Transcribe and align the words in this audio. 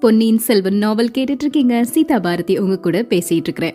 பொன்னியின் 0.00 0.38
செல்வன் 0.38 0.76
நாவல் 0.76 1.10
கேட்டுட்டு 1.18 1.40
இருக்கீங்க 1.40 1.84
சீதா 1.84 2.18
பாரதி 2.18 2.58
உங்க 2.58 2.78
கூட 2.78 3.02
பேசிட்டு 3.02 3.32
இருக்கிறேன் 3.32 3.74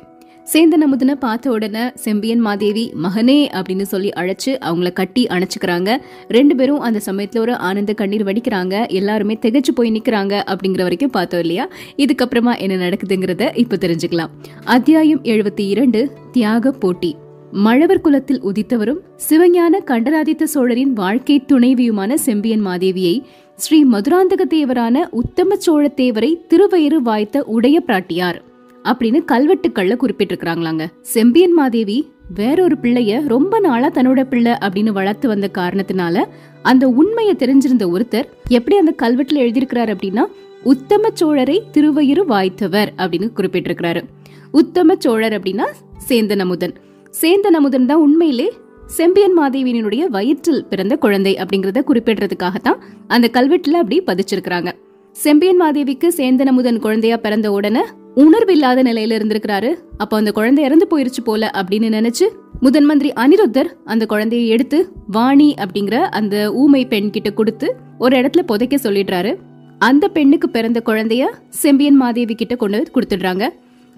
சேந்தன் 0.54 0.84
அமுதனை 0.86 1.16
பார்த்த 1.16 1.52
உடனே 1.52 1.80
செம்பியன் 1.96 2.40
மாதேவி 2.40 2.94
மகனே 3.04 3.38
அப்படின்னு 3.52 3.82
சொல்லி 3.82 4.10
அழைச்சு 4.10 4.46
அவங்கள 4.46 4.94
கட்டி 4.94 5.26
அணைச்சுக்கிறாங்க. 5.26 5.98
ரெண்டு 6.28 6.56
பேரும் 6.56 6.80
அந்த 6.80 7.00
சமயத்துல 7.06 7.38
ஒரு 7.38 7.58
ஆனந்த 7.58 7.94
கண்ணீர் 7.94 8.24
வடிக்கிறாங்க. 8.24 8.90
எல்லாருமே 8.90 9.38
திகைச்சு 9.42 9.72
போய் 9.76 9.92
நிக்கிறாங்க 9.92 10.42
அப்படிங்கிற 10.48 10.82
வரைக்கும் 10.82 11.10
பார்த்தோம் 11.10 11.40
இல்லையா? 11.40 11.70
இதுக்கப்புறமா 11.98 12.60
என்ன 12.60 12.90
நடக்குதுங்கிறத 12.90 13.58
இப்ப 13.58 13.76
தெரிஞ்சுக்கலாம். 13.76 14.30
அத்தியாயம் 14.64 15.22
எழுபத்தி 15.22 15.68
இரண்டு 15.68 16.12
தியாக 16.32 16.72
போட்டி. 16.72 17.16
மழவர் 17.52 18.02
குலத்தில் 18.02 18.44
உதித்தவரும் 18.44 19.00
சிவஞான 19.30 19.84
கண்டராதித்த 19.84 20.48
சோழரின் 20.48 20.94
வாழ்க்கை 20.94 21.44
துணைவியுமான 21.48 22.14
செம்பியன் 22.14 22.66
மாதேவியை 22.66 23.22
ஸ்ரீ 23.58 23.78
மதுராந்தக 23.86 24.44
தேவரான 24.50 25.02
உத்தம 25.12 25.56
சோழ 25.56 25.92
தேவரை 25.96 26.30
திருவயிறு 26.50 26.96
வாய்த்த 26.96 27.44
உடைய 27.44 27.78
பிராட்டியார் 27.88 28.38
அப்படின்னு 28.84 29.20
கல்வெட்டுக்கள்ல 29.32 29.96
குறிப்பிட்டிருக்கிறாங்களாங்க. 30.02 30.86
செம்பியன் 31.02 31.54
மாதேவி 31.54 31.96
வேறொரு 32.34 32.76
பிள்ளைய 32.82 33.22
ரொம்ப 33.28 33.60
நாளா 33.60 33.90
தன்னோட 33.90 34.24
பிள்ளை 34.24 34.52
அப்படின்னு 34.52 34.90
வளர்த்து 34.90 35.28
வந்த 35.28 35.50
காரணத்தினால 35.54 36.26
அந்த 36.62 36.88
உண்மையை 36.88 37.36
தெரிஞ்சிருந்த 37.36 37.88
ஒருத்தர் 37.96 38.28
எப்படி 38.48 38.78
அந்த 38.78 38.94
கல்வெட்டுல 39.04 39.42
எழுதியிருக்கிறாரு 39.46 39.94
அப்படின்னா 39.96 40.26
உத்தம 40.64 41.08
சோழரை 41.22 41.58
திருவயிறு 41.72 42.26
வாய்த்தவர் 42.34 42.92
அப்படின்னு 42.98 43.30
குறிப்பிட்டிருக்கிறாரு. 43.38 44.04
உத்தம 44.52 44.96
சோழர் 45.00 45.34
அப்படின்னா 45.34 45.66
சேந்தன் 46.10 46.40
அமுதன். 46.40 46.76
சேந்தன் 47.22 47.60
அமுதன் 47.60 47.86
தான் 47.86 47.98
உண்மையிலே 47.98 48.48
செம்பியன் 48.88 49.36
மாதேவியினுடைய 49.40 50.04
வயிற்றில் 50.06 50.66
பிறந்த 50.70 50.96
குழந்தை 50.96 51.36
அப்படிங்கறத 51.36 51.82
குறிப்பிடுறதுக்காகத்தான் 51.88 52.82
அந்த 53.08 53.30
கல்வெட்டுல 53.34 53.80
அப்படி 53.82 53.98
பதிச்சிருக்கிறாங்க. 54.06 54.72
செம்பியன் 55.12 55.62
மாதேவிக்கு 55.62 56.08
சேந்தன் 56.18 56.52
அமுதன் 56.52 56.80
குழந்தையா 56.80 57.18
பிறந்த 57.18 57.52
உடனே 57.52 57.84
உணர்வு 58.14 58.54
இல்லாத 58.54 58.84
நிலையில 58.84 59.18
இருந்திருக்கிறாரு. 59.18 59.72
அப்போ 59.98 60.18
அந்த 60.18 60.32
குழந்தை 60.32 60.64
இறந்து 60.64 60.88
போயிருச்சு 60.92 61.24
போல 61.24 61.52
அப்படின்னு 61.56 61.90
நினைச்சு 61.98 62.26
முதன் 62.62 62.86
மந்திரி 62.86 63.14
அனிருத்தர் 63.14 63.70
அந்த 63.86 64.06
குழந்தையை 64.06 64.48
எடுத்து 64.48 64.94
வாணி 65.08 65.54
அப்படிங்கிற 65.58 65.96
அந்த 65.96 66.54
ஊமை 66.54 66.88
பெண் 66.88 67.10
கிட்ட 67.10 67.30
கொடுத்து 67.30 67.76
ஒரு 67.98 68.18
இடத்துல 68.18 68.42
புதைக்க 68.42 68.78
சொல்லிடுறாரு. 68.84 69.38
அந்த 69.78 70.08
பெண்ணுக்கு 70.08 70.50
பிறந்த 70.50 70.82
குழந்தைய 70.86 71.26
செம்பியன் 71.50 71.96
மாதேவி 71.96 72.36
கிட்ட 72.36 72.56
கொண்டு 72.56 72.86
கொடுத்துடுறாங்க. 72.96 73.48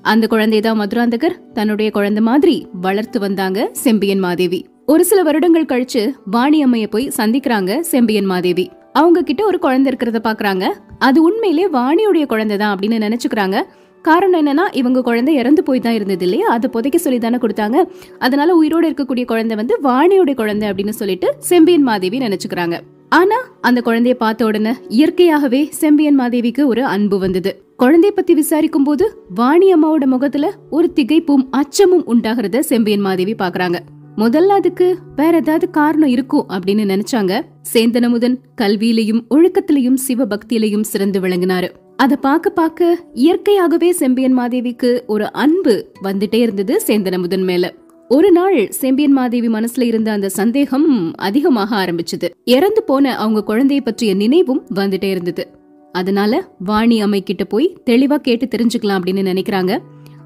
அந்த 0.01 0.27
குழந்தை 0.27 0.59
தான் 0.61 0.79
மதுராந்தகர் 0.79 1.37
தன்னுடைய 1.53 1.91
குழந்தை 1.91 2.23
மாதிரி 2.23 2.67
வளர்த்து 2.81 3.19
வந்தாங்க 3.19 3.69
செம்பியன் 3.71 4.19
மாதேவி. 4.19 4.65
ஒரு 4.91 5.05
சில 5.05 5.23
வருடங்கள் 5.23 5.65
கழிச்சு 5.65 6.13
வாணி 6.25 6.63
அம்மைய 6.63 6.87
போய் 6.87 7.11
சந்திக்கிறாங்க 7.17 7.79
செம்பியன் 7.79 8.25
மாதேவி. 8.25 8.71
அவங்க 8.93 9.21
கிட்ட 9.21 9.45
ஒரு 9.45 9.59
குழந்தை 9.59 9.93
இருக்கிறத 9.93 10.19
பாக்குறாங்க. 10.23 10.65
அது 10.99 11.21
உண்மையிலே 11.21 11.67
வாணியுடைய 11.67 12.25
குழந்தை 12.25 12.57
தான் 12.57 12.77
அப்படின்னு 12.77 12.97
நினைச்சுக்கிறாங்க. 13.05 13.61
காரணம் 14.01 14.39
என்னன்னா 14.41 14.65
இவங்க 14.71 15.01
குழந்தை 15.01 15.35
இறந்து 15.35 15.63
போய் 15.63 15.79
தான் 15.79 15.93
இருந்தது 15.93 16.23
இல்லையா? 16.23 16.47
அதை 16.47 16.69
புதைக்க 16.69 16.97
சொல்லி 16.97 17.19
தானே 17.19 17.37
கொடுத்தாங்க. 17.37 17.87
அதனால 18.19 18.55
உயிரோடு 18.55 18.89
இருக்கக்கூடிய 18.89 19.25
குழந்தை 19.25 19.57
வந்து 19.57 19.77
வாணியோட 19.83 20.33
குழந்தை 20.33 20.69
அப்படின்னு 20.69 20.89
சொல்லிட்டு 20.89 21.35
செம்பியன் 21.39 21.83
மாதேவி 21.83 22.17
நினைச்சுக்கிறாங்க. 22.17 22.77
ஆனா 23.09 23.35
அந்த 23.61 23.81
குழந்தைய 23.85 24.13
பார்த்த 24.13 24.45
உடனே 24.45 24.73
இயற்கையாகவே 24.89 25.67
செம்பியன் 25.71 26.19
மாதேவிக்கு 26.19 26.65
ஒரு 26.65 26.85
அன்பு 26.85 27.19
வந்தது. 27.19 27.63
குழந்தைய 27.83 28.07
பத்தி 28.07 28.33
விசாரிக்கும் 28.33 28.83
போது 28.83 29.23
வாணி 29.35 29.73
அம்மாவோட 29.73 30.05
முகத்துல 30.05 30.53
ஒரு 30.69 30.91
திகைப்பும் 30.95 31.45
அச்சமும் 31.51 32.07
உண்டாகிறத 32.07 32.59
செம்பியன் 32.59 32.99
மாதேவி 32.99 33.35
பாக்குறாங்க. 33.39 33.79
முதல்ல 34.17 34.45
அதுக்கு 34.45 34.97
வேற 35.15 35.37
ஏதாவது 35.37 35.69
காரணம் 35.69 36.09
இருக்கும் 36.09 36.45
அப்படின்னு 36.49 36.93
நினைச்சாங்க. 36.93 37.41
சேந்தனமுதன் 37.73 38.37
கல்வியிலையும் 38.61 39.21
ஒழுக்கத்திலையும் 39.29 39.97
சிவபக்தியிலையும் 40.07 40.81
சிறந்து 40.81 41.19
விளங்கினாரு. 41.19 41.69
அத 41.95 42.15
பாக்க 42.15 42.49
பாக்க 42.49 42.97
இயற்கையாகவே 43.13 43.91
செம்பியன் 43.91 44.39
மாதேவிக்கு 44.39 45.05
ஒரு 45.05 45.31
அன்பு 45.31 45.91
வந்துட்டே 46.03 46.35
இருந்தது 46.35 46.81
சேந்தனமுதன் 46.87 47.43
மேல. 47.43 47.73
ஒரு 48.07 48.31
நாள் 48.31 48.71
செம்பியன் 48.71 49.11
மாதேவி 49.11 49.47
மனசுல 49.47 49.81
இருந்த 49.81 50.11
அந்த 50.11 50.29
சந்தேகம் 50.29 51.15
அதிகமாக 51.15 51.85
ஆரம்பிச்சது. 51.85 52.29
இறந்து 52.43 52.83
போன 52.83 53.17
அவங்க 53.17 53.43
குழந்தைய 53.47 53.79
பற்றிய 53.81 54.13
நினைவும் 54.13 54.65
வந்துட்டே 54.75 55.09
இருந்தது. 55.09 55.47
அதனால 55.91 56.47
வாணி 56.59 57.01
அம்மை 57.01 57.23
கிட்ட 57.23 57.43
போய் 57.43 57.77
தெளிவா 57.85 58.15
கேட்டு 58.15 58.45
தெரிஞ்சுக்கலாம் 58.45 59.01
அப்படின்னு 59.01 59.27
நினைக்கிறாங்க. 59.31 59.79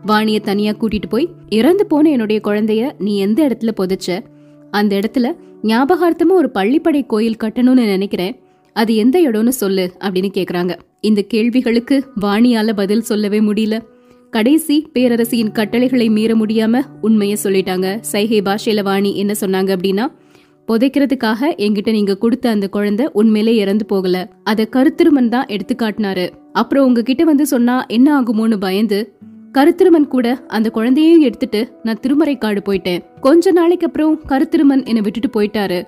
வாணிய 0.05 0.39
தனியா 0.39 0.71
கூட்டிட்டு 0.71 1.09
போய் 1.09 1.29
இறந்து 1.49 1.85
போன 1.85 2.09
என்னுடைய 2.09 2.41
குழந்தைய 2.43 2.91
நீ 2.99 3.17
எந்த 3.17 3.47
இடத்துல 3.47 3.71
புதைச்ச? 3.79 4.23
அந்த 4.71 4.99
இடத்துல 4.99 5.35
ஞாபகார்த்தமா 5.63 6.29
ஒரு 6.29 6.49
பள்ளிப்படை 6.53 7.05
கோயில் 7.05 7.41
கட்டணும்னு 7.43 7.85
நினைக்கிறேன். 7.93 8.39
அது 8.73 8.95
எந்த 8.95 9.29
இடம்னு 9.29 9.47
சொல்லு 9.47 9.91
அப்படின்னு 9.99 10.29
கேக்குறாங்க. 10.33 10.73
இந்த 11.01 11.21
கேள்விகளுக்கு 11.21 12.05
வாணியால 12.21 12.73
பதில் 12.75 13.01
சொல்லவே 13.01 13.39
முடியல. 13.39 13.77
கடைசி 14.29 14.87
பேரரசியின் 14.93 15.51
கட்டளைகளை 15.51 16.09
மீற 16.09 16.35
முடியாம 16.35 16.81
உண்மைய 17.03 17.35
சொல்லிட்டாங்க. 17.43 17.99
சைகை 17.99 18.41
பாஷையில 18.41 18.83
வாணி 18.83 19.17
என்ன 19.17 19.33
சொன்னாங்க 19.39 19.71
அப்படின்னா 19.77 20.07
புதைக்கிறதுக்காக 20.67 21.41
என்கிட்ட 21.57 21.91
நீங்க 21.91 22.17
கொடுத்த 22.17 22.49
அந்த 22.49 22.69
குழந்தை 22.69 23.09
உண்மையிலே 23.13 23.55
இறந்து 23.55 23.85
போகல. 23.85 24.17
அத 24.43 24.67
கருத்திருமன் 24.71 25.29
தான் 25.29 25.47
எடுத்து 25.47 25.75
காட்டினாரு 25.75 26.29
அப்புறம் 26.53 26.85
உங்ககிட்ட 26.85 27.23
வந்து 27.23 27.45
சொன்னா 27.45 27.85
என்ன 27.85 28.21
ஆகுமோன்னு 28.21 28.59
பயந்து 28.59 28.99
கருத்திருமன் 29.57 30.07
கூட 30.07 30.27
அந்த 30.47 30.69
குழந்தையையும் 30.69 31.21
எடுத்துட்டு 31.21 31.79
நான் 31.83 31.99
திருமறைக்காடு 32.01 32.59
போயிட்டேன். 32.67 33.01
கொஞ்ச 33.21 33.51
நாளைக்கு 33.51 33.85
அப்புறம் 33.85 34.21
கருத்திருமன் 34.27 34.83
என்னை 34.85 35.01
விட்டுட்டு 35.01 35.29
போயிட்டாரு. 35.35 35.79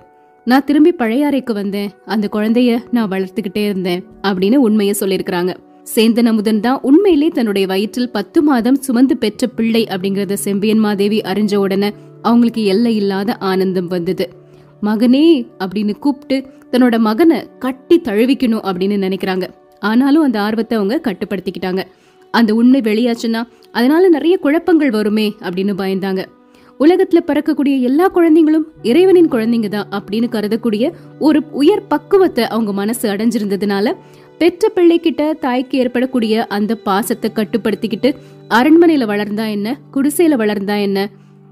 நான் 0.46 0.64
திரும்பி 0.64 0.92
பழையாறைக்கு 0.98 1.54
வந்தேன். 1.54 1.90
அந்த 2.06 2.30
குழந்தைய 2.32 2.80
நான் 2.92 3.10
வளர்த்துக்கிட்டே 3.10 3.64
இருந்தேன் 3.64 4.04
அப்படின்னு 4.22 4.56
உண்மையை 4.56 4.96
சொல்லியிருக்கிறாங்க. 5.00 5.54
சேந்தன் 5.96 6.26
அமுதன் 6.26 6.60
தான் 6.60 6.80
உண்மையிலே 6.82 7.28
தன்னுடைய 7.28 7.68
வயிற்றில் 7.68 8.12
பத்து 8.12 8.42
மாதம் 8.42 8.82
சுமந்து 8.82 9.18
பெற்ற 9.18 9.48
பிள்ளை 9.48 9.88
அப்படிங்கறத 9.90 10.34
செம்பியன் 10.34 10.80
மாதேவி 10.80 11.22
அறிஞ்ச 11.22 11.56
உடனே 11.56 11.92
அவங்களுக்கு 12.22 12.66
எல்லை 12.66 12.96
இல்லாத 12.96 13.38
ஆனந்தம் 13.38 13.88
வந்தது. 13.88 14.30
மகனே 14.82 15.26
அப்படின்னு 15.60 16.00
கூப்பிட்டு 16.00 16.50
தன்னோட 16.72 16.98
மகனை 17.00 17.40
கட்டி 17.60 18.02
தழுவிக்கணும் 18.04 18.66
அப்படின்னு 18.70 18.98
நினைக்கிறாங்க. 19.08 19.48
ஆனாலும் 19.80 20.24
அந்த 20.24 20.42
ஆர்வத்தை 20.42 20.78
அவங்க 20.78 21.02
கட்டுப்படுத்திக்கிட்டாங்க. 21.04 21.84
அந்த 22.34 22.56
உண்மை 22.56 22.82
வெளியாச்சுன்னா 22.82 23.42
அதனால 23.72 24.10
நிறைய 24.10 24.38
குழப்பங்கள் 24.38 24.90
வருமே 24.90 25.34
அப்படின்னு 25.42 25.74
பயந்தாங்க. 25.82 26.22
உலகத்துல 26.80 27.20
பிறக்கக்கூடிய 27.28 27.80
எல்லா 27.82 28.06
குழந்தைங்களும் 28.16 28.66
இறைவனின் 28.82 29.30
குழந்தைங்க 29.32 29.68
தான் 29.68 29.90
அப்படின்னு 29.92 30.28
கருதக்கூடிய 30.30 30.86
ஒரு 31.20 31.40
உயர் 31.52 31.88
பக்குவத்தை 31.88 32.44
அவங்க 32.44 32.74
மனசு 32.74 33.06
அடைஞ்சிருந்ததுனால 33.10 33.94
பெற்ற 34.38 34.70
பிள்ளைகிட்ட 34.76 35.34
தாய்க்கு 35.40 35.78
ஏற்படக்கூடிய 35.78 36.46
அந்த 36.48 36.76
பாசத்தை 36.76 37.32
கட்டுப்படுத்திக்கிட்டு 37.36 38.10
அரண்மனையில 38.50 39.06
வளர்ந்தா 39.06 39.46
என்ன 39.50 39.78
குடிசையில 39.94 40.36
வளர்ந்தா 40.36 40.78
என்ன 40.82 41.10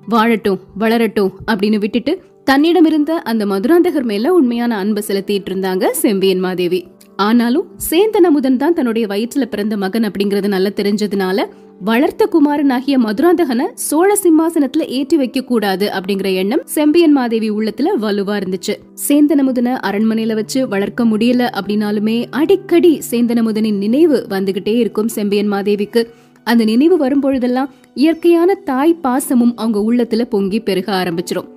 வாழட்டும் 0.09 0.59
வளரட்டும் 0.79 1.31
அப்படின்னு 1.51 1.79
விட்டுட்டு 1.79 2.13
தன்னிடம் 2.43 2.85
இருந்த 2.85 3.11
அந்த 3.21 3.45
மதுராந்தகர் 3.45 4.03
மேல 4.03 4.33
உண்மையான 4.33 4.77
அன்பை 4.77 5.03
செலுத்திட்டு 5.07 5.49
இருந்தாங்க 5.51 5.85
செம்பியன் 5.91 6.39
மாதேவி. 6.39 6.79
ஆனாலும் 7.25 7.65
சேந்தன் 7.89 8.27
அமுதன் 8.29 8.57
தான் 8.57 8.73
தன்னுடைய 8.73 9.05
வயிற்றுல 9.07 9.45
பிறந்த 9.45 9.75
மகன் 9.77 10.03
அப்படிங்கறது 10.03 10.47
நல்லா 10.47 10.71
தெரிஞ்சதுனால 10.79 11.45
வளர்த்த 11.81 12.23
குமாரனாகிய 12.25 12.95
மதுராந்தகனை 12.97 13.65
சோழ 13.85 14.09
சிம்மாசனத்துல 14.23 14.85
ஏற்றி 14.97 15.17
வைக்க 15.17 15.39
கூடாது 15.41 15.85
அப்படிங்கிற 15.97 16.29
எண்ணம் 16.33 16.63
செம்பியன் 16.65 17.11
மாதேவி 17.11 17.49
உள்ளத்துல 17.51 17.93
வலுவா 18.01 18.35
இருந்துச்சு. 18.39 18.73
சேந்தனமுதனை 19.07 19.73
அரண்மனையில 19.87 20.33
வச்சு 20.33 20.67
வளர்க்க 20.67 21.05
முடியல 21.05 21.49
அப்படின்னாலுமே 21.59 22.17
அடிக்கடி 22.31 22.93
சேந்தனமுதனின் 23.11 23.81
நினைவு 23.85 24.19
வந்துகிட்டே 24.29 24.75
இருக்கும் 24.75 25.07
செம்பியன் 25.07 25.51
மாதேவிக்கு. 25.51 26.03
அந்த 26.47 26.63
நினைவு 26.63 26.97
வரும்பொழுதெல்லாம் 26.97 27.71
இயற்கையான 27.93 28.53
தாய் 28.53 29.01
பாசமும் 29.03 29.55
அவங்க 29.55 29.79
உள்ளத்துல 29.89 30.23
பொங்கி 30.25 30.59
பெருக 30.59 30.89
ஆரம்பிச்சிரும். 31.03 31.49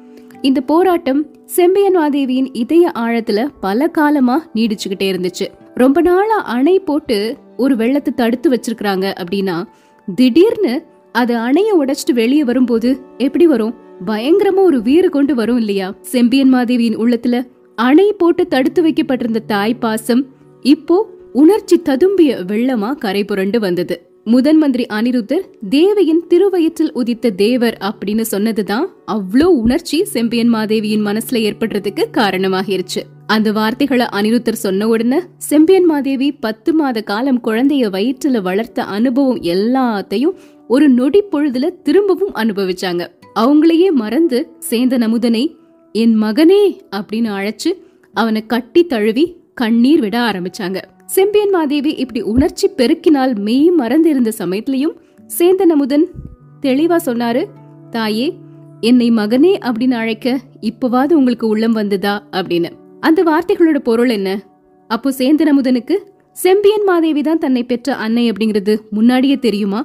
இந்த 0.44 0.60
போராட்டம் 0.60 1.26
செம்பியன் 1.46 1.96
மாதேவியின் 1.96 2.48
இதய 2.52 2.92
ஆழத்துல 2.94 3.48
பல 3.60 3.86
காலமா 3.88 4.46
நீடிச்சுக்கிட்டே 4.54 5.08
இருந்துச்சு. 5.12 5.46
ரொம்ப 5.74 6.00
நாளா 6.00 6.42
அணை 6.42 6.78
போட்டு 6.78 7.36
ஒரு 7.56 7.76
வெள்ளத்தை 7.76 8.12
தடுத்து 8.16 8.50
வச்சிருக்கிறாங்க 8.50 9.14
அப்படின்னா 9.20 9.64
திடீர்னு 10.14 10.84
அது 11.12 11.36
அணைய 11.36 11.84
உடைச்சிட்டு 11.84 12.12
வெளியே 12.12 12.44
வரும்போது 12.44 13.00
எப்படி 13.18 13.46
வரும்? 13.46 13.74
பயங்கரமா 14.06 14.56
ஒரு 14.56 14.82
வீறு 14.82 15.08
கொண்டு 15.08 15.34
வரும் 15.34 15.56
இல்லையா? 15.56 15.94
செம்பியன் 16.00 16.54
மாதேவியின் 16.54 16.96
உள்ளத்துல 16.96 17.46
அணை 17.74 18.12
போட்டு 18.12 18.48
தடுத்து 18.48 18.82
வைக்கப்பட்டிருந்த 18.82 19.38
தாய் 19.38 19.74
பாசம் 19.74 20.26
இப்போ 20.60 21.10
உணர்ச்சி 21.32 21.82
ததும்பிய 21.84 22.36
வெள்ளமா 22.46 22.92
கரை 22.94 23.24
புரண்டு 23.24 23.60
வந்தது. 23.60 24.13
முதன் 24.24 24.58
மந்திரி 24.58 24.86
அனிருத்தர் 24.92 25.42
தேவியின் 25.68 26.26
திருவயிற்றில் 26.28 26.92
உதித்த 26.92 27.30
தேவர் 27.30 27.78
அப்படின்னு 27.80 28.20
சொன்னதுதான் 28.20 28.88
அவ்வளோ 29.06 29.42
உணர்ச்சி 29.42 30.04
செம்பியன் 30.04 30.48
மாதேவியின் 30.48 31.04
மனசுல 31.06 31.32
ஏற்படுறதுக்கு 31.32 32.04
காரணமாகிருச்சு. 32.12 33.02
அந்த 33.26 33.52
வார்த்தைகளை 33.52 34.06
அனிருத்தர் 34.12 34.52
சொன்ன 34.52 34.88
உடனே 34.88 35.18
செம்பியன் 35.38 35.84
மாதேவி 35.84 36.32
பத்து 36.32 36.72
மாத 36.72 37.00
காலம் 37.00 37.44
குழந்தைய 37.44 37.90
வயிற்றுல 37.90 38.42
வளர்த்த 38.42 38.84
அனுபவம் 38.84 39.40
எல்லாத்தையும் 39.40 40.34
ஒரு 40.68 40.88
நொடி 40.88 41.22
பொழுதுல 41.32 41.82
திரும்பவும் 41.82 42.34
அனுபவிச்சாங்க. 42.34 43.06
அவங்களையே 43.40 43.90
மறந்து 43.90 44.48
சேந்த 44.70 44.98
நமுதனை 44.98 45.54
என் 45.92 46.22
மகனே 46.22 46.78
அப்படின்னு 46.96 47.30
அழைச்சு 47.38 47.82
அவனை 48.12 48.46
கட்டி 48.46 48.86
தழுவி 48.86 49.36
கண்ணீர் 49.54 50.00
விட 50.00 50.18
ஆரம்பிச்சாங்க. 50.18 50.80
செம்பியன் 51.14 51.50
மாதேவி 51.50 51.90
இப்படி 51.94 52.20
உணர்ச்சி 52.22 52.68
பெருக்கினால் 52.68 53.32
மெய் 53.38 53.70
மறந்து 53.70 54.10
இருந்த 54.10 54.32
சமயத்திலையும் 54.38 54.94
சேந்தன் 55.38 55.70
அமுதன் 55.70 56.06
தெளிவா 56.60 56.96
சொன்னாரு 57.06 57.42
தாயே 57.90 58.26
என்னை 58.80 59.10
மகனே 59.10 59.52
அப்படின்னு 59.66 59.92
அழைக்க 59.92 60.38
இப்பவாது 60.60 61.12
உங்களுக்கு 61.12 61.48
உள்ளம் 61.48 61.72
வந்ததா? 61.72 62.28
அப்படின்னு. 62.32 62.70
அந்த 63.00 63.22
வார்த்தைகளோட 63.22 63.78
பொருள் 63.78 64.08
என்ன? 64.08 64.42
அப்போ 64.88 65.12
சேந்தன் 65.18 65.50
அமுதனுக்கு 65.52 65.96
செம்பியன் 66.32 66.84
மாதேவி 66.84 67.22
தான் 67.22 67.38
தன்னை 67.38 67.64
பெற்ற 67.64 67.94
அன்னை 67.94 68.32
அப்படிங்கிறது 68.32 68.76
முன்னாடியே 68.90 69.36
தெரியுமா? 69.36 69.80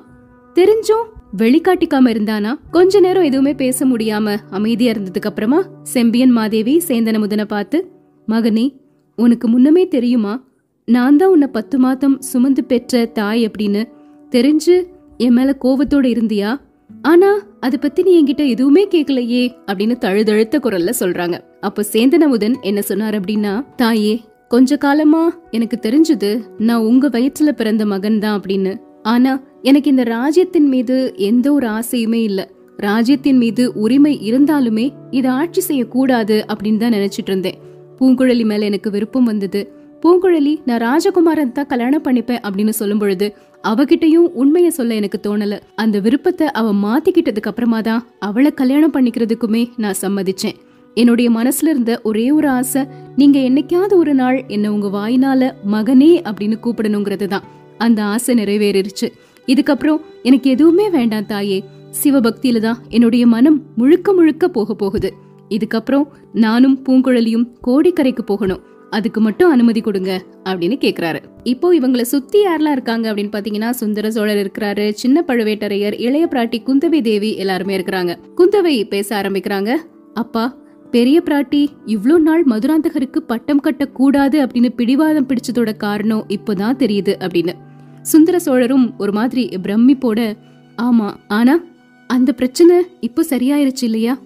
தெரிஞ்சும் 0.56 1.06
வெளிக்காட்டிக்காம 1.38 2.10
இருந்தானா? 2.10 2.52
கொஞ்ச 2.72 3.00
நேரம் 3.00 3.24
எதுவுமே 3.24 3.54
பேச 3.54 3.86
முடியாம 3.86 4.38
அமைதியா 4.50 4.94
இருந்ததுக்கு 4.94 5.30
அப்புறமா 5.30 5.60
செம்பியன் 5.84 6.31
மாதேவி 6.31 6.81
சேந்தன 6.88 7.20
முதன 7.20 7.46
பார்த்து 7.46 7.90
மகனே 8.28 8.66
உனக்கு 9.16 9.48
முன்னமே 9.48 9.88
தெரியுமா? 9.88 10.34
நான் 10.94 11.18
தான் 11.18 11.30
உன்னை 11.30 11.47
பத்து 11.47 11.80
மாதம் 11.80 12.21
சுமந்து 12.21 12.63
பெற்ற 12.63 13.06
தாய் 13.06 13.41
அப்படின்னு 13.47 13.81
தெரிஞ்சு 14.31 14.75
என் 15.18 15.33
மேல 15.33 15.50
கோவத்தோட 15.63 16.06
இருந்தியா? 16.13 16.50
ஆனா 17.01 17.30
அத 17.59 17.77
பத்தி 17.77 18.01
நீ 18.03 18.12
என்கிட்ட 18.19 18.44
எதுவுமே 18.47 18.88
கேட்கலையே 18.88 19.44
அப்படின்னு 19.68 19.95
தழுதழுத்த 19.97 20.59
குரல்ல 20.63 20.94
சொல்றாங்க. 21.00 21.39
அப்ப 21.62 21.86
சேந்தனமுதன் 21.91 22.56
என்ன 22.62 22.81
சொன்னார் 22.81 23.21
அப்படின்னா 23.21 23.53
தாயே 23.75 24.15
கொஞ்ச 24.47 24.77
காலமா 24.77 25.24
எனக்கு 25.51 25.80
தெரிஞ்சது 25.81 26.31
நான் 26.57 26.86
உங்க 26.92 27.07
வயிற்றுல 27.07 27.51
பிறந்த 27.51 27.85
மகன் 27.85 28.19
தான் 28.19 28.42
அப்படின்னு. 28.42 28.75
ஆனா 29.03 29.33
எனக்கு 29.62 29.89
இந்த 29.89 30.03
ராஜ்யத்தின் 30.03 30.68
மீது 30.68 31.13
எந்த 31.15 31.53
ஒரு 31.53 31.68
ஆசையுமே 31.68 32.21
இல்ல. 32.30 32.42
ராஜ்யத்தின் 32.77 33.38
மீது 33.38 33.63
உரிமை 33.74 34.31
இருந்தாலுமே 34.31 34.94
இதை 35.12 35.31
ஆட்சி 35.31 35.62
செய்யக்கூடாது 35.62 36.45
அப்படின்னு 36.47 36.77
தான் 36.77 36.94
நினைச்சிட்டு 36.94 37.31
இருந்தேன். 37.33 37.59
பூங்குழலி 38.00 38.45
மேல 38.45 38.65
எனக்கு 38.65 38.89
விருப்பம் 38.92 39.24
வந்தது. 39.24 39.62
பூங்குழலி 40.04 40.51
நான் 40.68 40.81
ராஜகுமாரன் 40.88 41.51
தான் 41.51 41.69
கல்யாணம் 41.72 42.04
பண்ணிப்பேன் 42.04 42.42
அப்படின்னு 42.48 42.74
சொல்லும் 42.80 43.01
பொழுது 43.01 43.28
அவகிட்டயும் 43.63 44.28
உண்மையை 44.42 44.69
சொல்ல 44.69 44.96
எனக்கு 45.00 45.19
தோணல. 45.25 45.56
அந்த 45.75 45.96
விருப்பத்தை 46.00 46.48
அவ 46.60 46.68
மாத்திக்கிட்டதுக்கு 46.86 47.50
அப்புறமா 47.51 47.80
தான் 47.81 48.04
அவளை 48.28 48.51
கல்யாணம் 48.51 48.94
பண்ணிக்கிறதுக்குமே 48.94 49.63
நான் 49.84 50.00
சம்மதிச்சேன். 50.01 50.56
என்னுடைய 50.94 51.30
மனசுல 51.30 51.72
இருந்த 51.74 51.94
ஒரே 52.04 52.31
ஒரு 52.31 52.50
ஆசை 52.50 52.81
நீங்க 53.16 53.40
என்னைக்காவது 53.40 53.96
ஒரு 54.04 54.13
நாள் 54.13 54.40
என்ன 54.48 54.72
உங்க 54.75 54.88
வாயினால 54.98 55.51
மகனே 55.74 56.12
அப்படின்னு 56.30 56.57
கூப்பிடணுங்கிறது 56.63 57.28
தான். 57.28 57.45
அந்த 57.78 58.00
ஆசை 58.04 58.34
நிறைவேறிடுச்சு 58.36 59.10
இதுக்கப்புறம் 59.48 60.00
எனக்கு 60.24 60.48
எதுவுமே 60.50 60.90
வேண்டாம் 60.90 61.30
தாயே. 61.34 61.60
சிவபக்தியில 62.04 62.60
தான் 62.60 62.81
என்னுடைய 62.90 63.24
மனம் 63.28 63.60
முழுக்க 63.75 64.13
முழுக்க 64.13 64.48
போக 64.48 64.74
போகுது. 64.74 65.12
இதுக்கப்புறம் 65.50 66.07
நானும் 66.45 66.75
பூங்குழலியும் 66.86 67.48
கோடிக்கரைக்கு 67.68 68.24
போகணும். 68.25 68.63
அதுக்கு 68.89 69.21
மட்டும் 69.21 69.51
அனுமதி 69.51 69.81
கொடுங்க 69.81 70.24
அப்படின்னு 70.44 70.77
கேக்குறாரு. 70.86 71.19
இப்போ 71.44 71.74
இவங்கள 71.74 72.01
சுத்தி 72.01 72.39
யாரெல்லாம் 72.45 72.71
இருக்காங்க 72.71 73.13
அப்படின்னு 73.13 73.33
பாத்தீங்கன்னா 73.36 73.69
சுந்தர 73.69 74.12
சோழர் 74.12 74.38
இருக்கிறாரு 74.38 74.91
சின்ன 74.91 75.24
பழுவேட்டரையர் 75.27 76.00
இளைய 76.00 76.27
பிராட்டி 76.31 76.57
குந்தவை 76.65 77.01
தேவி 77.01 77.36
எல்லாருமே 77.36 77.77
இருக்கிறாங்க. 77.77 78.15
குந்தவை 78.38 78.88
பேச 78.88 79.21
ஆரம்பிக்கிறாங்க. 79.21 79.75
அப்பா 80.13 80.57
பெரிய 80.91 81.21
பிராட்டி 81.25 81.68
இவ்வளோ 81.86 82.18
நாள் 82.18 82.44
மதுராந்தகருக்கு 82.44 83.19
பட்டம் 83.27 83.59
கட்ட 83.59 83.86
கூடாது 83.86 84.45
அப்படின்னு 84.45 84.69
பிடிவாதம் 84.69 85.27
பிடிச்சதோட 85.27 85.77
காரணம் 85.77 86.25
இப்போதான் 86.27 86.80
தெரியுது 86.83 87.15
அப்படின்னு. 87.19 87.53
சுந்தர 88.01 88.39
சோழரும் 88.39 88.94
ஒரு 88.97 89.12
மாதிரி 89.12 89.50
பிரமிப்போட 89.63 90.38
ஆமா 90.81 91.13
ஆனா 91.27 91.59
அந்த 92.07 92.31
பிரச்சனை 92.31 92.85
இப்போ 93.00 93.25
சரியாயிருச்சு 93.30 93.81
இல்லையா? 93.81 94.18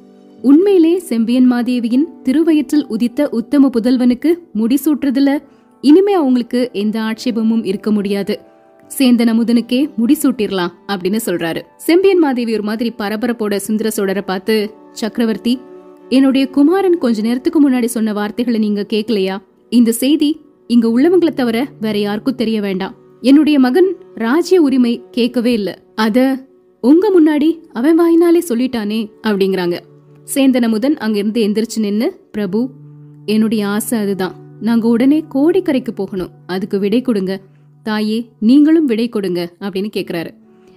உண்மையிலே 0.44 1.00
செம்பியன் 1.00 1.52
மாதேவியின் 1.52 2.08
திருவயிற்றில் 2.24 2.86
உதித்த 2.88 3.30
உத்தம 3.30 3.70
புதல்வனுக்கு 3.70 4.30
முடிசூட்டுறதுல 4.56 5.44
இனிமே 5.82 6.14
அவங்களுக்கு 6.14 6.70
எந்த 6.74 7.00
ஆட்சேபமும் 7.00 7.66
இருக்க 7.66 7.92
முடியாது. 7.92 8.40
சேந்தன் 8.98 9.32
அமுதனுக்கே 9.34 9.90
முடிசூட்டிடலாம் 9.98 10.74
அப்படின்னு 10.88 11.20
சொல்றாரு. 11.26 11.62
செம்பியன் 11.78 12.18
மாதேவி 12.18 12.54
ஒரு 12.54 12.64
மாதிரி 12.64 12.94
பரபரப்போட 12.98 13.56
சுந்தர 13.56 13.92
சோழரை 13.98 14.22
பார்த்து 14.22 14.74
சக்கரவர்த்தி 14.92 15.60
என்னுடைய 16.10 16.48
குமாரன் 16.48 16.98
கொஞ்ச 16.98 17.22
நேரத்துக்கு 17.22 17.70
முன்னாடி 17.70 17.86
சொன்ன 17.86 18.14
வார்த்தைகளை 18.14 18.60
நீங்க 18.60 18.86
கேட்கலையா 18.94 19.38
இந்த 19.70 19.92
செய்தி 19.92 20.40
இங்க 20.68 20.88
உள்ளவங்களை 20.88 21.30
தவிர 21.30 21.68
வேற 21.82 21.98
யாருக்கும் 21.98 22.36
தெரிய 22.36 22.62
வேண்டாம். 22.62 22.94
என்னுடைய 23.22 23.60
மகன் 23.60 23.96
ராஜ்ய 24.16 24.62
உரிமை 24.62 25.02
கேட்கவே 25.12 25.54
இல்ல. 25.54 25.80
அத 25.96 26.48
உங்க 26.82 27.12
முன்னாடி 27.18 27.62
அவன் 27.74 28.00
வாயினாலே 28.00 28.42
சொல்லிட்டானே 28.50 29.08
அப்படிங்கிறாங்க. 29.28 29.80
சேந்தனமுதன் 30.34 30.94
அங்கிருந்து 30.94 31.42
எந்திரிச்சு 31.42 31.80
நின்னு 31.80 32.20
பிரபு 32.32 32.70
என்னுடைய 33.26 33.68
ஆசை 33.68 34.00
அதுதான். 34.00 34.36
நாங்க 34.62 34.88
உடனே 34.88 35.24
கோடிக்கரைக்கு 35.34 35.92
போகணும். 35.92 36.30
அதுக்கு 36.46 36.80
விடை 36.80 37.02
கொடுங்க. 37.02 37.42
தாயே 37.84 38.30
நீங்களும் 38.40 38.86
விடை 38.86 39.10
கொடுங்க 39.10 39.54
அப்படின்னு 39.60 39.90
கேக்குறாரு. 39.96 40.30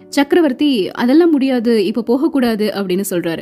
சக்கரவர்த்தி 0.08 0.90
அதெல்லாம் 0.90 1.30
முடியாது. 1.30 1.84
இப்ப 1.84 2.02
போகக்கூடாது 2.02 2.72
அப்படின்னு 2.74 3.04
சொல்றாரு. 3.10 3.38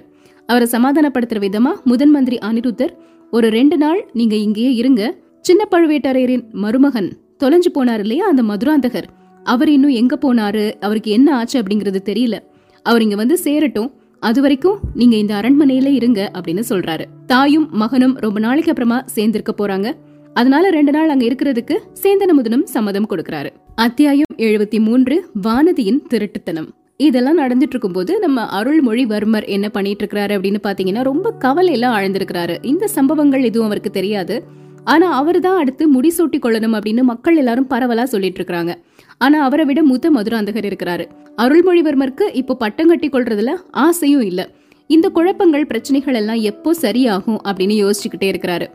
அவரை 0.46 0.68
சமாதானப்படுத்துற 0.70 1.38
விதமா 1.38 1.82
முதன் 1.84 2.10
மந்திரி 2.10 2.38
அனிருத்தர் 2.38 2.96
ஒரு 3.30 3.50
ரெண்டு 3.50 3.76
நாள் 3.76 4.10
நீங்க 4.12 4.36
இங்கேயே 4.36 4.74
இருங்க. 4.74 5.16
சின்ன 5.40 5.68
பழுவேட்டரையரின் 5.70 6.50
மருமகன் 6.50 7.16
தொலைஞ்சு 7.44 7.70
போனார் 7.74 7.98
இல்லையா 7.98 8.26
அந்த 8.26 8.42
மதுராந்தகர்? 8.42 9.04
அவர் 9.44 9.68
இன்னும் 9.68 9.90
எங்க 9.90 10.18
போனாரு? 10.20 10.72
அவருக்கு 10.80 11.10
என்ன 11.10 11.36
ஆச்சு 11.36 11.62
அப்படிங்கறது 11.62 11.98
தெரியல. 12.04 12.38
அவர் 12.82 13.02
இங்க 13.02 13.16
வந்து 13.16 13.38
சேரட்டும். 13.38 13.92
அது 14.28 14.40
வரைக்கும் 14.40 14.78
நீங்க 14.94 15.16
இந்த 15.16 15.32
அரண்மனையில 15.34 15.86
இருங்க 15.86 16.20
அப்படின்னு 16.34 16.62
சொல்றாரு. 16.68 17.04
தாயும் 17.26 17.66
மகனும் 17.72 18.14
ரொம்ப 18.18 18.38
நாளைக்கு 18.38 18.70
அப்புறமா 18.70 19.04
சேர்ந்திருக்க 19.14 19.52
போறாங்க. 19.58 19.88
அதனால 20.34 20.70
ரெண்டு 20.70 20.92
நாள் 20.92 21.08
அங்க 21.08 21.24
இருக்கிறதுக்கு 21.24 21.76
சேந்தனமுதனும் 22.02 22.62
சம்மதம் 22.74 23.08
கொடுக்கறாரு. 23.10 23.50
அத்தியாயம் 23.74 24.32
எழுபத்தி 24.36 24.78
மூன்று 24.80 25.16
வானதியின் 25.42 26.00
திருட்டுத்தனம். 26.10 26.68
இதெல்லாம் 26.96 27.38
நடந்துட்டு 27.38 27.74
இருக்கும்போது 27.74 28.18
நம்ம 28.18 28.46
அருள்மொழிவர்மர் 28.62 29.46
என்ன 29.46 29.68
பண்ணிட்டு 29.68 30.04
இருக்கிறாரு 30.04 30.34
அப்படின்னு 30.36 30.62
பாத்தீங்கன்னா 30.62 31.02
ரொம்ப 31.02 31.34
கவலையில 31.40 31.90
ஆழ்ந்திருக்கிறாரு. 31.98 32.56
இந்த 32.64 32.88
சம்பவங்கள் 32.88 33.42
எதுவும் 33.42 33.66
அவருக்கு 33.66 33.90
தெரியாது. 33.90 34.36
ஆனா 34.84 35.06
அவர் 35.12 35.40
தான் 35.40 35.58
அடுத்து 35.58 35.84
முடிசூட்டி 35.94 36.38
கொள்ளணும் 36.38 36.76
அப்படின்னு 36.78 37.02
மக்கள் 37.12 37.36
எல்லாரும் 37.36 37.70
பரவலா 37.70 38.02
சொல்லிட்டு 38.02 38.40
இருக்கிறாங்க 38.40 38.72
ஆனா 39.18 39.44
அவரை 39.44 39.64
விட 39.64 39.82
மூத்த 39.82 40.10
மதுராந்தகர் 40.10 40.68
இருக்கிறாரு. 40.70 41.04
அருள்மொழிவர்மருக்கு 41.36 42.22
இப்போ 42.32 42.54
பட்டம் 42.54 42.88
கட்டி 42.88 43.08
கொள்றதுல 43.08 43.54
ஆசையும் 43.70 44.20
இல்ல. 44.20 44.48
இந்த 44.86 45.08
குழப்பங்கள் 45.08 45.66
பிரச்சனைகள் 45.66 46.14
எல்லாம் 46.14 46.36
எப்போ 46.36 46.74
சரியாகும் 46.80 47.38
அப்படின்னு 47.44 47.74
யோசிச்சுக்கிட்டே 47.84 48.24
இருக்கிறாரு. 48.24 48.66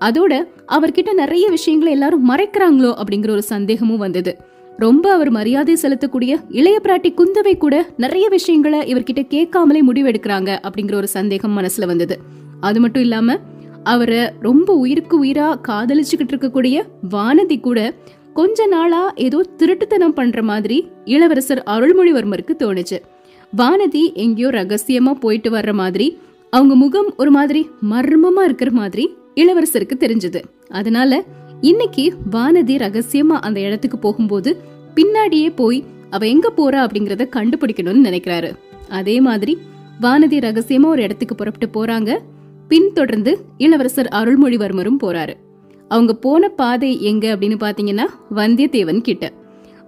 அதோட 0.00 0.44
அவர்கிட்ட 0.68 1.12
நிறைய 1.12 1.48
விஷயங்களை 1.48 1.92
எல்லாரும் 1.92 2.30
மறைக்கிறாங்களோ 2.30 2.94
அப்படிங்கிற 3.02 3.30
ஒரு 3.30 3.42
சந்தேகமும் 3.42 3.98
வந்தது. 3.98 4.36
ரொம்ப 4.78 5.12
அவர் 5.12 5.30
மரியாதை 5.30 5.76
செலுத்தக்கூடிய 5.82 6.32
இளைய 6.48 6.80
பிராட்டி 6.82 7.14
குந்தவை 7.16 7.58
கூட 7.58 7.88
நிறைய 7.96 8.28
விஷயங்களை 8.28 8.94
இவர்கிட்ட 8.94 9.26
கேட்காமலே 9.26 9.84
முடிவெடுக்கிறாங்க 9.84 10.58
அப்படிங்கிற 10.62 10.94
ஒரு 10.94 11.08
சந்தேகம் 11.08 11.58
மனசுல 11.58 11.86
வந்தது. 11.86 12.18
அது 12.60 12.80
மட்டும் 12.80 13.02
இல்லாம 13.02 13.38
அவரை 13.84 14.30
ரொம்ப 14.40 14.72
உயிருக்கு 14.72 15.24
உயிரா 15.24 15.60
காதலிச்சுக்கிட்டு 15.68 16.34
இருக்கக்கூடிய 16.34 16.82
வானதி 17.10 17.60
கூட 17.60 17.94
கொஞ்ச 18.38 18.66
நாளா 18.66 19.12
ஏதோ 19.12 19.38
திருட்டுத்தனம் 19.58 20.16
பண்ற 20.18 20.42
மாதிரி 20.42 20.88
இளவரசர் 21.04 21.62
அருள்மொழிவர்மருக்கு 21.66 22.52
தோணுச்சு. 22.58 22.98
வானதி 23.56 24.12
எங்கேயோ 24.12 24.48
ரகசியமா 24.48 25.12
போயிட்டு 25.12 25.50
வர்ற 25.50 25.72
மாதிரி 25.72 26.18
அவங்க 26.50 26.74
முகம் 26.74 27.14
ஒரு 27.16 27.30
மாதிரி 27.30 27.70
மர்மமா 27.90 28.42
இருக்கிற 28.44 28.70
மாதிரி 28.70 29.16
இளவரசருக்கு 29.34 29.96
தெரிஞ்சது. 30.00 30.42
அதனால 30.68 31.24
இன்னைக்கு 31.60 32.14
வானதி 32.32 32.76
ரகசியமா 32.84 33.38
அந்த 33.48 33.60
இடத்துக்கு 33.60 33.98
போகும்போது 33.98 34.60
பின்னாடியே 34.94 35.52
போய் 35.56 35.84
அவ 36.10 36.26
எங்க 36.26 36.52
போறா 36.56 36.86
அப்படிங்கறத 36.86 37.26
கண்டுபிடிக்கணும்னு 37.36 38.06
நினைக்கிறாரு. 38.08 38.52
அதே 38.88 39.20
மாதிரி 39.20 39.58
வானதி 40.00 40.40
ரகசியமா 40.46 40.86
ஒரு 40.86 41.02
இடத்துக்கு 41.02 41.34
புறப்பட்டு 41.34 41.70
போறாங்க. 41.78 42.18
பின்தொடர்ந்து 42.68 43.38
இளவரசர் 43.58 44.08
அருள்மொழிவர்மரும் 44.12 45.02
போறாரு. 45.02 45.36
அவங்க 45.88 46.12
போன 46.14 46.48
பாதை 46.48 47.02
எங்க 47.02 47.36
அப்படின்னு 47.36 47.56
பாத்தீங்கன்னா 47.60 48.06
வந்தியத்தேவன் 48.34 49.00
கிட்ட. 49.00 49.32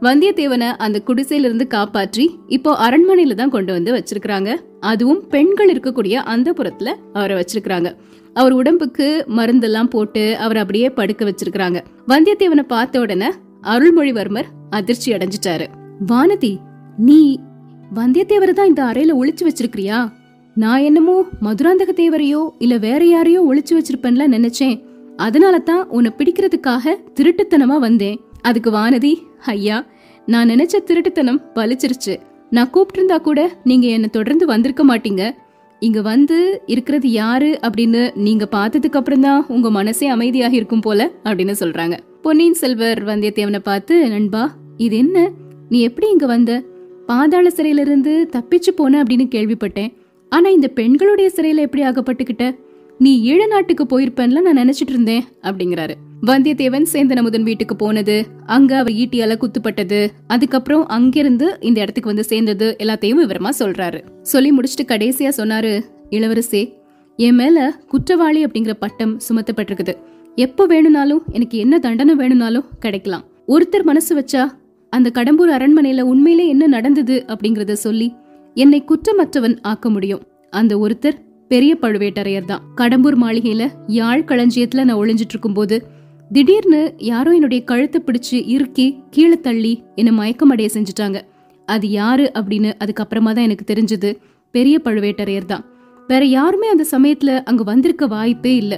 வந்தியத்தேவனை 0.02 0.66
அந்த 0.78 1.02
குடிசையிலிருந்து 1.06 1.66
காப்பாற்றி 1.66 2.30
இப்போ 2.46 2.76
அரண்மனையில 2.76 3.34
தான் 3.34 3.48
கொண்டு 3.48 3.72
வந்து 3.72 3.92
வச்சிருக்காங்க 3.92 4.54
அதுவும் 4.80 5.26
பெண்கள் 5.28 5.72
இருக்கக்கூடிய 5.72 6.12
அந்த 6.12 6.52
புறத்துல 6.52 6.88
அவரை 7.12 7.36
வச்சிருக்காங்க 7.36 7.96
அவர் 8.32 8.52
உடம்புக்கு 8.52 9.24
மருந்தெல்லாம் 9.28 9.90
போட்டு 9.90 10.36
அவர் 10.36 10.56
அப்படியே 10.56 10.90
படுக்க 10.90 11.24
வச்சிருக்காங்க 11.24 11.84
வந்தியத்தேவனை 12.06 12.64
பார்த்த 12.68 13.00
உடனே 13.00 13.30
அருள்மொழிவர்மர் 13.62 14.44
அதிர்ச்சி 14.70 15.12
அடைஞ்சிட்டாரு. 15.12 15.66
வானதி 16.06 16.58
நீ 16.96 17.38
வந்தியத்தேவரை 17.94 18.52
தான் 18.52 18.66
இந்த 18.66 18.82
அறையில 18.84 19.16
ஒளிச்சு 19.20 19.44
வச்சிருக்கிறியா? 19.46 20.12
நான் 20.54 20.80
என்னமோ 20.80 21.24
மதுராந்தக 21.42 21.92
தேவரையோ 21.92 22.48
இல்ல 22.58 22.76
வேற 22.76 23.04
யாரையோ 23.04 23.40
ஒளிச்சு 23.50 23.74
வச்சிருப்பேன்ல 23.78 24.26
நினைச்சேன். 24.26 24.89
அதனால 25.26 25.56
தான் 25.70 25.82
உன்னை 25.96 26.10
பிடிக்கிறதுக்காக 26.18 26.94
திருட்டுத்தனமா 27.18 27.76
வந்தேன். 27.86 28.18
அதுக்கு 28.48 28.70
வானதி 28.78 29.12
ஐயா 29.54 29.78
நான் 30.32 30.50
நினைச்ச 30.52 30.76
திருட்டுத்தனம் 30.88 31.40
பலிச்சிருச்சு 31.56 32.14
நான் 32.56 32.70
கூப்பிட்டிருந்தா 32.74 33.18
கூட 33.28 33.40
நீங்க 33.64 33.86
என்ன 33.96 34.06
தொடர்ந்து 34.16 34.44
வந்திருக்க 34.46 34.82
மாட்டீங்க. 34.90 35.22
இங்க 35.82 36.00
வந்து 36.08 36.38
இருக்கிறது 36.72 37.08
யாரு 37.10 37.50
அப்படின்னு 37.66 38.00
நீங்க 38.26 38.44
பார்த்ததுக்கு 38.56 38.98
அப்புறம் 39.00 39.24
தான் 39.26 39.44
உங்க 39.54 39.68
மனசே 39.76 40.06
அமைதியாக 40.14 40.58
இருக்கும் 40.58 40.84
போல 40.86 41.10
அப்படின்னு 41.24 41.54
சொல்றாங்க. 41.62 41.96
பொன்னியின் 42.24 42.58
செல்வர் 42.62 43.00
வந்தியத்தேவனை 43.04 43.60
பார்த்து 43.68 43.94
நண்பா 44.14 44.42
இது 44.86 44.96
என்ன? 44.96 45.18
நீ 45.68 45.78
எப்படி 45.88 46.06
இங்க 46.14 46.26
வந்த? 46.26 46.52
பாதாள 47.10 47.46
சிறையில 47.56 47.84
இருந்து 47.86 48.12
தப்பிச்சு 48.34 48.72
போன 48.76 49.02
அப்படின்னு 49.02 49.26
கேள்விப்பட்டேன். 49.36 49.90
ஆனா 50.32 50.48
இந்த 50.56 50.68
பெண்களுடைய 50.80 51.28
சிறையில 51.36 51.64
எப்படி 51.66 51.84
ஆகப்பட்டுக்கிட்ட? 51.84 52.44
நீ 53.02 53.32
ஈழ 53.32 53.46
நாட்டுக்கு 53.46 53.84
போயிருப்பேன்ல 53.84 54.40
நான் 54.40 54.58
நினைச்சிட்டு 54.58 54.92
இருந்தேன் 54.94 55.24
அப்படிங்கிறாரு. 55.42 55.94
வந்தியத்தேவன் 56.26 56.86
சேந்தனமுதன் 56.92 57.42
வீட்டுக்கு 57.42 57.76
போனது. 57.76 58.26
அங்க 58.46 58.78
அவ 58.78 58.90
ஈட்டியால 58.90 59.36
குத்துப்பட்டது. 59.36 60.08
அதுக்கப்புறம் 60.26 60.86
அங்கிருந்து 60.86 61.56
இந்த 61.60 61.80
இடத்துக்கு 61.80 62.10
வந்து 62.10 62.24
சேர்ந்தது 62.24 62.76
எல்லாத்தையும் 62.78 63.20
விவரமா 63.22 63.48
சொல்றாரு. 63.58 64.00
சொல்லி 64.22 64.50
முடிச்சுட்டு 64.52 64.84
கடைசியா 64.86 65.30
சொன்னாரு 65.36 65.80
இளவரசே 66.10 66.72
என் 67.16 67.34
மேல 67.34 67.80
குற்றவாளி 67.88 68.44
அப்படிங்கிற 68.44 68.72
பட்டம் 68.72 69.20
சுமத்தப்பட்டிருக்குது. 69.28 69.94
எப்போ 70.34 70.66
வேணும்னாலும் 70.66 71.22
எனக்கு 71.32 71.58
என்ன 71.58 71.78
தண்டனை 71.78 72.14
வேணும்னாலும் 72.14 72.68
கிடைக்கலாம். 72.80 73.24
ஒருத்தர் 73.48 73.82
மனசு 73.82 74.12
வச்சா 74.20 74.46
அந்த 74.90 75.10
கடம்பூர் 75.14 75.54
அரண்மனையில 75.56 76.00
உண்மையிலே 76.00 76.48
என்ன 76.48 76.66
நடந்தது 76.66 77.24
அப்படிங்கறத 77.28 77.72
சொல்லி 77.72 78.12
என்னை 78.54 78.84
குற்றமற்றவன் 78.84 79.58
ஆக்க 79.62 79.90
முடியும். 79.90 80.22
அந்த 80.50 80.78
ஒருத்தர் 80.78 81.18
பெரிய 81.50 81.72
பழுவேட்டரையர் 81.82 82.50
தான். 82.50 82.62
கடம்பூர் 82.80 83.16
மாளிகையில 83.22 83.64
யாழ் 83.86 84.26
களஞ்சியத்துல 84.28 84.84
நான் 84.84 85.00
ஒளிஞ்சிட்டு 85.02 85.34
இருக்கும்போது 85.34 85.76
திடீர்னு 86.30 86.80
யாரோ 87.10 87.30
என்னுடைய 87.32 87.60
கழுத்தை 87.64 88.00
பிடிச்சு 88.06 88.36
இறுக்கி 88.54 88.86
கீழே 89.10 89.38
தள்ளி 89.40 89.72
என்னை 89.94 90.12
மயக்கம் 90.12 90.52
அடைய 90.54 90.68
செஞ்சுட்டாங்க. 90.74 91.18
அது 91.68 91.86
யாரு 91.90 92.26
அப்படின்னு 92.38 92.70
அதுக்கப்புறமா 92.82 93.30
தான் 93.36 93.46
எனக்கு 93.48 93.64
தெரிஞ்சது. 93.72 94.10
பெரிய 94.54 94.76
பழுவேட்டரையர் 94.84 95.50
தான். 95.52 95.64
வேற 96.08 96.24
யாருமே 96.24 96.68
அந்த 96.68 96.84
சமயத்துல 96.94 97.32
அங்க 97.44 97.62
வந்திருக்க 97.62 98.06
வாய்ப்பே 98.06 98.56
இல்ல. 98.56 98.74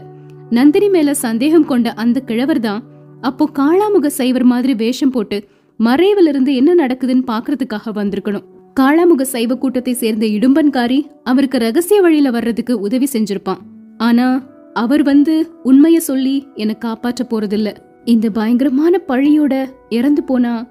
நந்தினி 0.51 0.89
மேல 0.89 1.15
சந்தேகம் 1.27 1.67
கொண்ட 1.67 1.91
அந்த 2.03 2.21
கிழவர் 2.21 2.61
தான் 2.61 2.83
அப்போ 3.21 3.45
காளாமுக 3.59 4.07
சைவர் 4.07 4.45
மாதிரி 4.45 4.73
வேஷம் 4.75 5.11
போட்டு 5.11 5.37
மறைவுல 5.81 6.29
இருந்து 6.29 6.55
என்ன 6.55 6.87
நடக்குதுன்னு 6.87 7.25
பாக்குறதுக்காக 7.27 7.93
வந்திருக்கணும். 7.95 8.47
காளாமுக 8.81 9.23
சைவ 9.23 9.55
கூட்டத்தை 9.55 9.93
சேர்ந்த 9.93 10.27
இடும்பன்காரி 10.27 11.07
அவருக்கு 11.25 11.59
ரகசிய 11.59 12.01
வழியில 12.01 12.31
வர்றதுக்கு 12.31 12.81
உதவி 12.81 13.09
செஞ்சிருப்பான். 13.13 13.59
ஆனா 13.97 14.43
அவர் 14.73 15.03
வந்து 15.03 15.51
உண்மைய 15.65 15.97
சொல்லி 15.97 16.47
என்னை 16.55 16.79
காப்பாற்ற 16.79 17.27
போறதில்ல. 17.31 17.77
இந்த 18.05 18.31
பயங்கரமான 18.31 19.01
பழியோட 19.09 19.69
இறந்து 19.89 20.23
போனா 20.23 20.67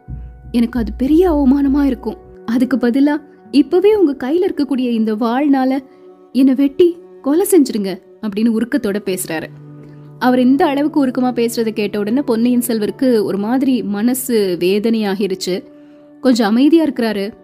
எனக்கு 0.52 0.80
அது 0.80 0.92
பெரிய 0.98 1.32
அவமானமா 1.32 1.84
இருக்கும். 1.84 2.18
அதுக்கு 2.46 2.78
பதிலா 2.78 3.22
இப்பவே 3.52 3.96
உங்க 3.96 4.32
கையில 4.32 4.50
இருக்கக்கூடிய 4.50 4.90
இந்த 4.90 5.16
வாழ்னால 5.16 5.80
என்னை 6.32 6.54
வெட்டி 6.54 6.98
கொலை 7.22 7.46
செஞ்சிருங்க 7.52 8.02
அப்படின்னு 8.22 8.62
உருக்கத்தோட 8.62 9.02
பேசுறாரு. 9.06 9.48
அவர் 10.20 10.40
இந்த 10.40 10.66
அளவுக்கு 10.66 11.08
உருக்கமா 11.08 11.32
பேசுறதை 11.32 11.70
கேட்ட 11.70 12.00
உடனே 12.00 12.22
பொன்னியின் 12.22 12.64
செல்வருக்கு 12.68 13.24
ஒரு 13.24 13.38
மாதிரி 13.38 13.84
மனசு 13.84 14.58
வேதனையாகிருச்சு. 14.60 15.64
கொஞ்சம் 16.22 16.48
அமைதியா 16.48 16.84
இருக்கிறாரு. 16.84 17.40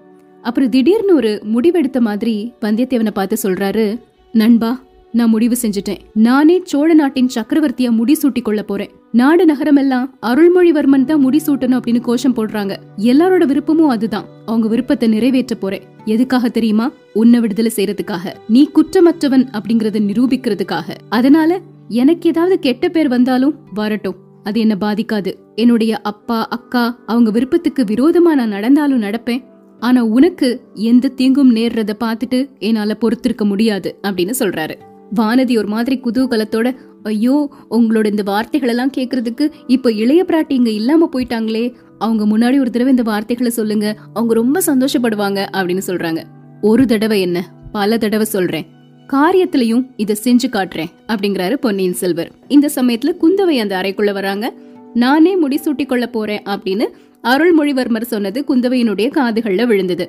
அப்புறம் 0.48 0.70
திடீர்னு 0.70 1.16
ஒரு 1.16 1.32
முடிவெடுத்த 1.56 2.00
மாதிரி 2.00 2.54
வந்தியத்தேவனை 2.62 3.12
பார்த்து 3.12 3.38
சொல்றாரு 3.44 3.86
நண்பா 4.32 4.72
நான் 5.12 5.30
முடிவு 5.30 5.56
செஞ்சுட்டேன். 5.62 5.98
நானே 6.14 6.56
சோழ 6.64 6.94
நாட்டின் 6.94 7.30
சக்கரவர்த்தியா 7.36 7.90
முடிசூட்டி 8.00 8.42
கொள்ள 8.42 8.64
போறேன். 8.64 8.92
நாடு 9.12 9.46
நகரம் 9.46 9.76
எல்லாம் 9.76 10.08
அருள்மொழிவர்மன் 10.22 11.06
தான் 11.06 11.24
முடிசூட்டணும் 11.26 11.78
அப்படின்னு 11.78 12.00
கோஷம் 12.00 12.36
போடுறாங்க. 12.36 12.74
எல்லாரோட 12.98 13.46
விருப்பமும் 13.46 13.90
அதுதான். 13.90 14.26
அவங்க 14.46 14.68
விருப்பத்தை 14.68 15.10
நிறைவேற்ற 15.10 15.56
போறேன். 15.56 15.82
எதுக்காக 16.06 16.50
தெரியுமா? 16.50 16.92
உன்னை 17.14 17.40
விடுதலை 17.40 17.72
செய்யறதுக்காக. 17.76 18.34
நீ 18.48 18.70
குற்றமற்றவன் 18.76 19.46
அப்படிங்கறத 19.58 20.00
நிரூபிக்கிறதுக்காக. 20.10 20.96
அதனால 21.10 21.60
எனக்கு 21.88 22.30
ஏதாவது 22.30 22.60
கெட்ட 22.60 22.90
பேர் 22.90 23.08
வந்தாலும் 23.08 23.56
வரட்டும். 23.74 24.16
அது 24.44 24.60
என்ன 24.60 24.78
பாதிக்காது. 24.82 25.34
என்னுடைய 25.56 25.98
அப்பா 25.98 26.48
அக்கா 26.48 26.98
அவங்க 27.06 27.32
விருப்பத்துக்கு 27.32 27.84
விரோதமா 27.84 28.34
நான் 28.34 28.56
நடந்தாலும் 28.58 29.02
நடப்பேன். 29.02 29.44
ஆனா 29.80 30.04
உனக்கு 30.04 30.62
எந்த 30.74 31.08
தீங்கும் 31.08 31.56
நேர்றத 31.56 31.90
பார்த்துட்டு 32.00 32.50
என்னால 32.60 32.94
பொறுத்திருக்க 32.94 33.46
முடியாது 33.46 34.00
அப்படின்னு 34.04 34.34
சொல்றாரு. 34.40 34.76
வானதி 35.16 35.58
ஒரு 35.58 35.68
மாதிரி 35.68 36.00
குதூகலத்தோட 36.04 36.76
ஐயோ 37.04 37.50
உங்களோட 37.70 38.06
இந்த 38.06 38.24
வார்த்தைகள் 38.24 38.70
எல்லாம் 38.70 38.92
கேக்குறதுக்கு 38.98 39.52
இப்ப 39.68 39.92
இளைய 39.92 40.24
பிராட்டி 40.28 40.52
இங்க 40.52 40.70
இல்லாம 40.70 41.10
போயிட்டாங்களே 41.14 41.74
அவங்க 41.98 42.26
முன்னாடி 42.26 42.60
ஒரு 42.60 42.72
தடவை 42.72 42.88
இந்த 42.88 43.04
வார்த்தைகளை 43.04 43.52
சொல்லுங்க 43.52 43.96
அவங்க 44.14 44.34
ரொம்ப 44.34 44.62
சந்தோஷப்படுவாங்க 44.66 45.46
அப்படின்னு 45.54 45.82
சொல்றாங்க. 45.88 46.24
ஒரு 46.62 46.86
தடவை 46.86 47.22
என்ன? 47.22 47.52
பல 47.72 47.98
தடவை 47.98 48.26
சொல்றேன். 48.26 48.66
காரியத்திலையும் 49.08 49.90
இத 49.98 50.16
செஞ்சு 50.24 50.48
காட்டுறேன் 50.52 50.92
அப்படிங்கிறாரு 51.08 51.54
பொன்னியின் 51.54 51.94
செல்வர். 51.94 52.32
இந்த 52.48 52.70
சமயத்துல 52.76 53.16
குந்தவை 53.22 53.60
அந்த 53.60 53.78
அறைக்குள்ள 53.78 54.14
வராங்க. 54.14 54.54
நானே 54.94 55.48
முடிசூட்டி 55.48 55.86
கொள்ள 55.86 56.08
போறேன் 56.08 56.42
அப்படின்னு 56.42 56.86
அருள்மொழிவர்மர் 57.28 58.12
சொன்னது 58.14 58.40
குந்தவையினுடைய 58.48 59.08
காதுகள்ல 59.16 59.66
விழுந்தது. 59.66 60.06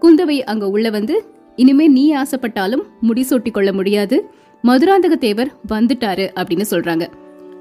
குந்தவை 0.00 0.36
அங்க 0.40 0.68
உள்ள 0.68 0.90
வந்து 0.90 1.24
இனிமே 1.56 1.86
நீ 1.88 2.04
ஆசைப்பட்டாலும் 2.14 2.84
முடிசூட்டி 3.08 3.50
கொள்ள 3.50 3.72
முடியாது. 3.72 4.16
மதுராந்தக 4.64 5.14
தேவர் 5.14 5.50
வந்துட்டாரு 5.68 6.24
அப்படின்னு 6.40 6.66
சொல்றாங்க. 6.70 7.04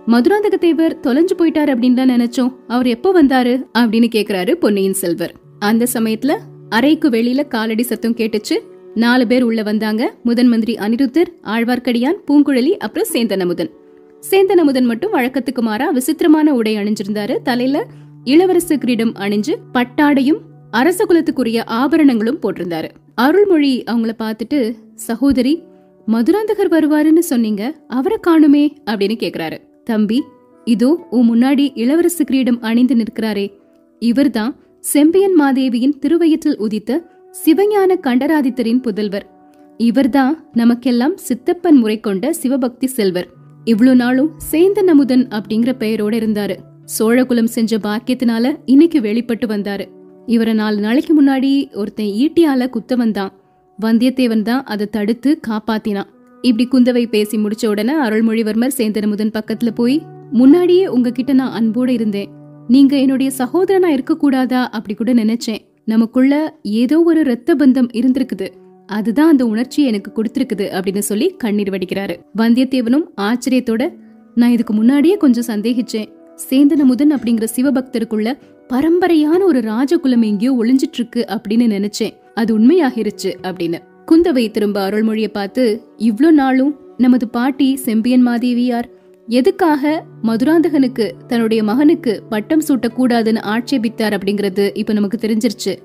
மதுராந்தக 0.08 0.56
தேவர் 0.60 1.00
தொலைஞ்சு 1.00 1.36
போயிட்டாரு 1.38 1.72
அப்படின்னு 1.74 1.94
தான் 1.94 2.10
நினைச்சோம். 2.10 2.52
அவர் 2.68 2.88
எப்போ 2.88 3.24
வந்தாரு 3.24 3.54
அப்படின்னு 3.80 4.10
கேக்குறாரு 4.16 4.52
பொன்னியின் 4.54 4.94
செல்வர். 4.94 5.34
அந்த 5.60 5.88
சமயத்துல 5.94 6.36
அறைக்கு 6.70 7.10
வெளியில 7.10 7.48
காலடி 7.48 7.84
சத்தம் 7.84 8.16
கேட்டுச்சு. 8.16 8.58
நாலு 8.96 9.28
பேர் 9.28 9.44
உள்ள 9.44 9.62
வந்தாங்க. 9.64 10.14
முதன் 10.24 10.48
மந்திரி 10.48 10.74
அனிருத்தர் 10.76 11.30
ஆழ்வார்க்கடியான் 11.44 12.18
பூங்குழலி 12.28 12.72
அப்புறம் 12.78 13.12
சேந்தனமுதன் 13.14 13.72
சேந்தனமுதன் 14.30 14.88
மட்டும் 14.92 15.14
வழக்கத்துக்கு 15.14 15.62
மாறா 15.62 15.90
விசித்திரமான 15.90 16.54
உடை 16.54 16.74
அணிஞ்சிருந்தாரு. 16.76 17.36
தலையில 17.44 17.86
இளவரசு 18.26 18.78
கிரீடம் 18.78 19.14
அணிஞ்சு 19.14 19.54
பட்டாடையும் 19.74 20.40
அரச 20.72 21.06
குலத்துக்குரிய 21.06 21.62
ஆபரணங்களும் 21.66 22.40
போட்டிருந்தாரு. 22.42 22.90
அருள்மொழி 23.16 23.84
அவங்கள 23.92 24.12
பார்த்துட்டு 24.20 24.76
சகோதரி 24.96 25.64
மதுராந்தகர் 26.08 26.72
வருவாருன்னு 26.72 27.20
சொன்னீங்க 27.20 27.76
அவரை 27.88 28.18
காணுமே 28.28 28.76
அப்படின்னு 28.86 29.16
கேக்குறாரு. 29.24 29.58
தம்பி 29.84 30.24
இதோ 30.66 31.08
உன் 31.10 31.30
முன்னாடி 31.32 31.66
இளவரசு 31.76 32.24
கிரீடம் 32.26 32.62
அணிந்து 32.62 32.96
நிற்கிறாரே. 32.96 33.54
இவர்தான் 34.00 34.56
செம்பியன் 34.80 35.34
மாதேவியின் 35.34 36.00
திருவயிற்றில் 36.00 36.58
உதித்த 36.58 37.06
சிவஞான 37.46 37.96
கண்டராதித்தரின் 38.04 38.82
புதல்வர். 38.82 39.24
இவர்தான் 39.78 40.50
நமக்கெல்லாம் 40.54 41.18
சித்தப்பன் 41.18 41.76
முறை 41.76 42.00
கொண்ட 42.00 42.34
சிவபக்தி 42.34 42.88
செல்வர். 42.88 43.28
இவ்வளவு 43.64 43.96
நாளும் 43.96 44.32
சேந்தன் 44.52 44.88
அமுதன் 44.88 45.28
அப்படிங்கிற 45.28 45.74
பெயரோட 45.80 46.14
இருந்தாரு. 46.24 46.56
சோழகுலம் 46.86 47.44
செஞ்ச 47.44 47.78
பாக்கியத்தினால 47.78 48.60
இன்னைக்கு 48.66 49.02
வெளிப்பட்டு 49.02 49.48
வந்தாரு. 49.48 49.86
இவரை 50.26 50.54
நாலு 50.54 50.80
நாளைக்கு 50.80 51.24
முன்னாடி 51.24 51.76
ஒருத்தன் 51.76 52.06
ஈட்டியால 52.06 52.70
குத்த 52.70 52.96
வந்தான். 52.96 53.32
வந்தியத்தேவன் 53.82 54.42
தான் 54.42 54.64
அதை 54.64 54.86
தடுத்து 54.86 55.40
காப்பாத்தினான். 55.48 56.10
இப்படி 56.42 56.68
குந்தவை 56.72 57.10
பேசி 57.10 57.38
முடிச்ச 57.38 57.68
உடனே 57.68 57.94
அருள்மொழிவர்மர் 57.94 58.78
சேந்தனமுதன் 58.78 59.40
பக்கத்துல 59.40 59.70
போய் 59.76 60.02
முன்னாடியே 60.32 60.88
உங்ககிட்ட 60.88 61.34
நான் 61.34 61.56
அன்போட 61.60 61.90
இருந்தேன். 61.90 62.30
நீங்க 62.68 62.98
என்னுடைய 62.98 63.32
சகோதரனா 63.38 63.86
இருக்க 63.86 64.18
கூடாதா 64.18 64.70
அப்படி 64.70 64.94
கூட 64.94 65.14
நினைச்சேன். 65.14 65.60
நமக்குள்ள 65.86 66.60
ஏதோ 66.64 67.02
ஒரு 67.02 67.24
ரத்த 67.24 67.56
பந்தம் 67.56 67.90
இருந்திருக்குது. 67.94 68.48
அதுதான் 68.86 69.28
அந்த 69.28 69.46
உணர்ச்சி 69.46 69.84
எனக்கு 69.84 70.12
கொடுத்திருக்குது 70.16 70.66
அப்படின்னு 70.72 71.00
சொல்லி 71.00 71.28
கண்ணீர் 71.28 71.70
வடிக்கிறாரு. 71.70 72.16
வந்தியத்தேவனும் 72.38 73.06
ஆச்சரியத்தோட 73.18 73.94
நான் 74.36 74.52
இதுக்கு 74.52 74.74
முன்னாடியே 74.74 75.18
கொஞ்சம் 75.18 75.50
சந்தேகிச்சேன். 75.56 76.10
சேந்தனமுதன் 76.36 77.14
அப்படிங்கிற 77.16 77.48
சிவபக்தருக்குள்ள 77.56 78.38
பரம்பரையான 78.70 79.40
ஒரு 79.44 79.60
ராஜகுலம் 79.60 80.22
எங்கேயோ 80.22 80.64
ஒளிஞ்சிட்டு 80.64 80.94
இருக்கு 80.94 81.26
அப்படின்னு 81.30 81.66
நினைச்சேன். 81.68 82.14
அது 82.34 82.60
உண்மையாகிருச்சு 82.60 83.32
அப்படின்னு. 83.44 83.80
குந்தவை 84.12 84.52
திரும்ப 84.52 84.90
அருள்மொழிய 84.90 85.28
பார்த்து 85.28 85.82
இவ்ளோ 85.98 86.32
நாளும் 86.32 86.80
நமது 86.98 87.28
பாட்டி 87.28 87.76
செம்பியன் 87.76 88.28
மாதேவியார் 88.28 88.90
எதுக்காக 89.28 90.04
மதுராந்தகனுக்கு 90.24 91.12
தன்னுடைய 91.28 91.64
மகனுக்கு 91.64 92.24
பட்டம் 92.30 92.62
சூட்டக்கூடாதுன்னு 92.68 93.42
ஆட்சேபித்தார் 93.44 94.14
அப்படிங்கறது 94.14 94.72
இப்ப 94.74 94.94
நமக்கு 94.94 95.18
தெரிஞ்சிருச்சு. 95.18 95.78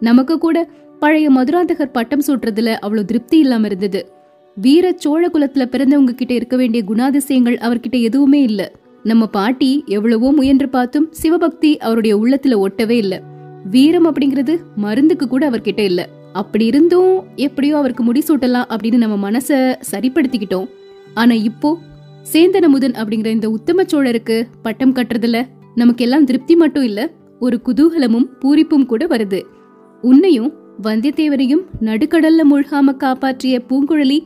நமக்கு 0.00 0.38
கூட 0.38 0.68
பழைய 0.98 1.30
மதுராந்தகர் 1.30 1.92
பட்டம் 1.92 2.22
சூட்டுறதுல 2.26 2.74
அவ்வளவு 2.74 3.06
திருப்தி 3.06 3.38
இல்லாம 3.38 3.66
இருந்தது. 3.66 4.06
வீர 4.56 4.92
சோழ 4.92 5.28
குலத்துல 5.28 5.64
பிறந்தவங்க 5.66 6.14
கிட்ட 6.14 6.34
இருக்க 6.34 6.56
வேண்டிய 6.56 6.84
குணாதிசயங்கள் 6.88 7.56
அவர்கிட்ட 7.56 8.00
எதுவுமே 8.00 8.42
இல்ல. 8.42 8.72
நம்ம 9.04 9.26
பாட்டி 9.26 9.84
எவ்வளவோ 9.86 10.32
முயன்று 10.32 10.68
பார்த்தும் 10.68 11.08
சிவபக்தி 11.10 11.76
அவருடைய 11.76 12.16
உள்ளத்துல 12.16 12.56
ஒட்டவே 12.64 12.96
இல்ல. 13.04 13.14
வீரம் 13.70 14.06
அப்படிங்கிறது 14.08 14.54
மருந்துக்கு 14.76 15.26
கூட 15.28 15.50
அவர்கிட்ட 15.50 15.78
இல்ல. 15.78 16.08
அப்படி 16.32 16.64
இருந்தும் 16.66 17.24
எப்படியோ 17.36 17.76
அவருக்கு 17.76 18.02
முடிசூட்டலாம் 18.04 18.68
அப்படின்னு 18.72 18.96
நம்ம 18.96 19.30
மனச 19.30 19.76
சரிப்படுத்திக்கிட்டோம். 19.92 20.68
ஆனா 21.14 21.34
இப்போ 21.34 21.78
சேந்தனமுதன் 22.32 22.92
அப்படிங்கிற 22.92 23.26
இந்த 23.26 23.50
உத்தம 23.50 23.82
சோழருக்கு 23.82 24.36
பட்டம் 24.62 24.94
கட்டுறதுல 24.94 25.40
நமக்கு 25.74 26.04
எல்லாம் 26.04 26.24
திருப்தி 26.24 26.54
மட்டும் 26.54 26.82
இல்ல 26.82 27.10
ஒரு 27.38 27.60
குதூகலமும் 27.64 28.28
பூரிப்பும் 28.40 28.86
கூட 28.86 29.06
வருது. 29.06 29.40
உன்னையும் 30.02 30.52
வந்தியத்தேவரையும் 30.82 31.64
நடுக்கடல்ல 31.80 32.42
மூழ்காம 32.50 32.96
காப்பாற்றிய 32.96 33.62
பூங்குழலி 33.68 34.18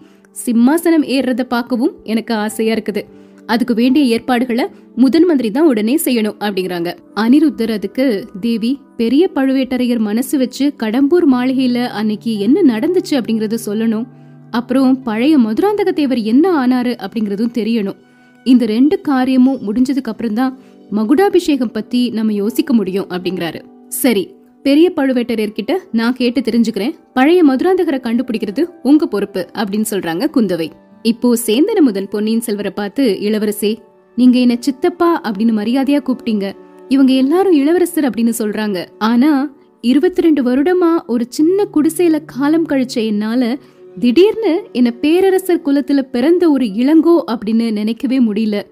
சிம்மாசனம் 0.46 1.06
ஏறுறத 1.16 1.42
பார்க்கவும் 1.42 1.94
எனக்கு 2.02 2.34
ஆசையா 2.34 2.74
இருக்குது. 2.74 3.02
அதுக்கு 3.46 3.74
வேண்டிய 3.74 4.04
ஏற்பாடுகளை 4.14 4.64
முதன் 4.96 5.24
மந்திரி 5.24 5.50
தான் 5.50 5.66
உடனே 5.66 5.94
செய்யணும் 6.04 6.38
அப்படிங்கிறாங்க. 6.46 6.90
அனிருத்தர் 7.14 7.72
அதுக்கு 7.72 8.28
தேவி 8.40 8.80
பெரிய 8.96 9.30
பழுவேட்டரையர் 9.34 10.02
மனசு 10.08 10.38
வச்சு 10.38 10.72
கடம்பூர் 10.82 11.26
மாளிகையில 11.34 11.86
அன்னைக்கு 12.00 12.38
என்ன 12.38 12.78
நடந்துச்சு 12.78 13.14
அப்படிங்கறத 13.18 13.58
சொல்லணும். 13.66 14.06
அப்புறம் 14.50 15.02
பழைய 15.02 15.38
மதுராந்தக 15.38 15.92
தேவர் 15.92 16.22
என்ன 16.32 16.66
ஆனாரு 16.66 16.94
அப்படிங்கறதும் 17.04 17.54
தெரியணும். 17.58 17.98
இந்த 18.44 18.66
ரெண்டு 18.66 19.00
காரியமும் 19.00 19.60
முடிஞ்சதுக்கு 19.66 20.12
அப்புறம் 20.12 20.34
தான் 20.34 20.58
மகுடாபிஷேகம் 20.90 21.72
பத்தி 21.72 22.10
நம்ம 22.10 22.32
யோசிக்க 22.32 22.72
முடியும் 22.72 23.06
அப்படிங்கிறாரு. 23.10 23.60
சரி 23.88 24.24
பெரிய 24.62 24.92
பழுவேட்டரையர்கிட்ட 24.96 25.72
நான் 25.92 26.14
கேட்டு 26.14 26.40
தெரிஞ்சுக்கிறேன். 26.40 26.94
பழைய 27.14 27.40
மதுராந்தகரை 27.44 28.00
கண்டுபிடிக்கிறது 28.06 28.64
உங்க 28.82 29.06
பொறுப்பு 29.06 29.42
அப்படின்னு 29.54 29.88
சொல்றாங்க 29.90 30.26
குந்தவை. 30.36 30.68
இப்போ 31.06 31.36
சேந்தன 31.46 31.80
முதல் 31.80 32.08
பொன்னியின் 32.08 32.40
செல்வரை 32.40 32.70
பார்த்து 32.70 33.18
இளவரசே 33.20 33.76
நீங்க 34.16 34.38
என்ன 34.38 34.56
சித்தப்பா 34.58 35.20
அப்படின்னு 35.20 35.52
மரியாதையா 35.58 35.98
கூப்பிட்டீங்க. 36.06 36.52
இவங்க 36.88 37.12
எல்லாரும் 37.12 37.52
இளவரசர் 37.52 38.04
அப்படின்னு 38.04 38.32
சொல்றாங்க. 38.38 38.86
ஆனா 38.98 39.54
இருபத்தி 39.80 40.20
ரெண்டு 40.20 40.42
வருடமா 40.42 41.06
ஒரு 41.06 41.26
சின்ன 41.28 41.66
குடிசையில 41.74 42.18
காலம் 42.26 42.66
கழிச்ச 42.66 42.94
என்னால 42.94 43.58
திடீர்னு 43.98 44.62
என்ன 44.72 44.90
பேரரசர் 44.90 45.62
குலத்துல 45.64 46.02
பிறந்த 46.02 46.50
ஒரு 46.50 46.64
இளங்கோ 46.64 47.22
அப்படின்னு 47.26 47.72
நினைக்கவே 47.72 48.20
முடியல. 48.20 48.62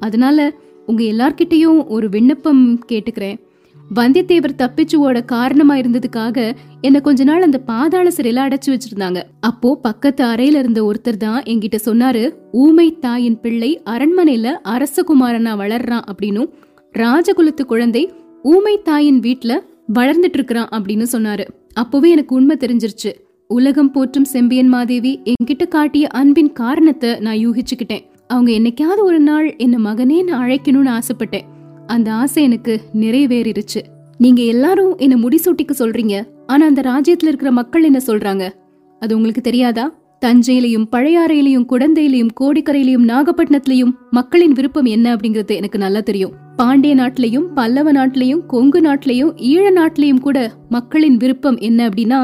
அதனால 0.00 0.52
உங்க 0.86 1.02
எல்லார்கிட்டயும் 1.04 1.86
ஒரு 1.86 2.08
விண்ணப்பம் 2.08 2.84
கேட்டுக்கிறேன். 2.92 3.40
வந்தியத்தேவர் 3.96 4.58
தப்பிச்சு 4.62 4.96
ஓட 4.96 5.20
காரணமா 5.22 5.74
இருந்ததுக்காக 5.76 6.38
என்ன 6.80 7.00
கொஞ்ச 7.00 7.24
நாள் 7.24 7.42
அந்த 7.42 7.58
பாதாள 7.58 8.08
சிறையில 8.16 8.42
அடைச்சு 8.46 8.68
வச்சிருந்தாங்க. 8.68 9.20
அப்போ 9.40 9.78
பக்கத்து 9.82 10.24
அறையில 10.24 10.60
இருந்த 10.62 10.80
ஒருத்தர் 10.88 11.16
தான் 11.16 11.40
என்கிட்ட 11.42 11.78
சொன்னாரு 11.84 12.22
ஊமை 12.52 12.98
தாயின் 12.98 13.40
பிள்ளை 13.40 13.70
அரண்மனையில 13.84 14.52
அரசகுமாரனா 14.74 15.54
வளர்றான் 15.62 16.04
அப்படின்னும் 16.10 16.48
ராஜகுலத்து 16.98 17.64
குழந்தை 17.64 18.12
ஊமை 18.42 18.80
தாயின் 18.82 19.20
வீட்ல 19.20 19.52
வளர்ந்துட்டு 19.94 20.38
இருக்கிறான் 20.38 20.68
அப்படின்னு 20.72 21.06
சொன்னாரு. 21.12 21.44
அப்பவே 21.72 22.10
எனக்கு 22.10 22.34
உண்மை 22.34 22.56
தெரிஞ்சிருச்சு. 22.60 23.10
உலகம் 23.46 23.92
போற்றும் 23.92 24.24
செம்பியன் 24.24 24.68
மாதேவி 24.68 25.20
என்கிட்ட 25.24 25.68
காட்டிய 25.68 26.06
அன்பின் 26.06 26.52
காரணத்தை 26.52 27.10
நான் 27.18 27.42
யூகிச்சுக்கிட்டேன். 27.46 28.04
அவங்க 28.26 28.50
என்னைக்காவது 28.52 29.02
ஒரு 29.02 29.20
நாள் 29.20 29.56
என்ன 29.56 29.76
மகனே 29.90 30.18
நான் 30.24 30.42
அழைக்கணும்னு 30.44 30.98
ஆசைப்பட்டேன். 30.98 31.46
அந்த 31.90 32.12
ஆசை 32.12 32.42
எனக்கு 32.42 32.80
நிறைவேறிடுச்சு 32.94 33.80
நீங்க 34.18 34.42
எல்லாரும் 34.42 34.92
என்ன 34.96 35.14
முடிசூட்டிக்கு 35.16 35.74
சொல்றீங்க. 35.78 36.14
ஆனா 36.46 36.66
அந்த 36.66 36.82
ராஜ்யத்துல 36.82 37.30
இருக்கிற 37.30 37.50
மக்கள் 37.52 37.82
என்ன 37.82 38.00
சொல்றாங்க? 38.06 38.44
அது 39.02 39.16
உங்களுக்கு 39.16 39.40
தெரியாதா? 39.40 39.84
தஞ்சையிலையும் 40.22 40.86
பழையாறையிலையும் 40.92 41.66
குடந்தையிலையும் 41.72 42.32
கோடிக்கரையிலையும் 42.40 43.06
நாகப்பட்டினத்திலையும் 43.08 43.92
மக்களின் 44.10 44.52
விருப்பம் 44.52 44.84
என்ன 44.84 45.16
அப்படிங்கறது 45.16 45.54
எனக்கு 45.56 45.78
நல்லா 45.78 46.00
தெரியும். 46.00 46.34
பாண்டிய 46.56 46.94
நாட்டிலையும் 46.94 47.46
பல்லவ 47.54 47.92
நாட்டிலையும் 47.92 48.42
கொங்கு 48.46 48.80
நாட்டிலையும் 48.80 49.32
ஈழ 49.52 49.64
நாட்டிலையும் 49.70 50.20
கூட 50.20 50.38
மக்களின் 50.68 51.16
விருப்பம் 51.16 51.58
என்ன 51.58 51.88
அப்படின்னா 51.88 52.20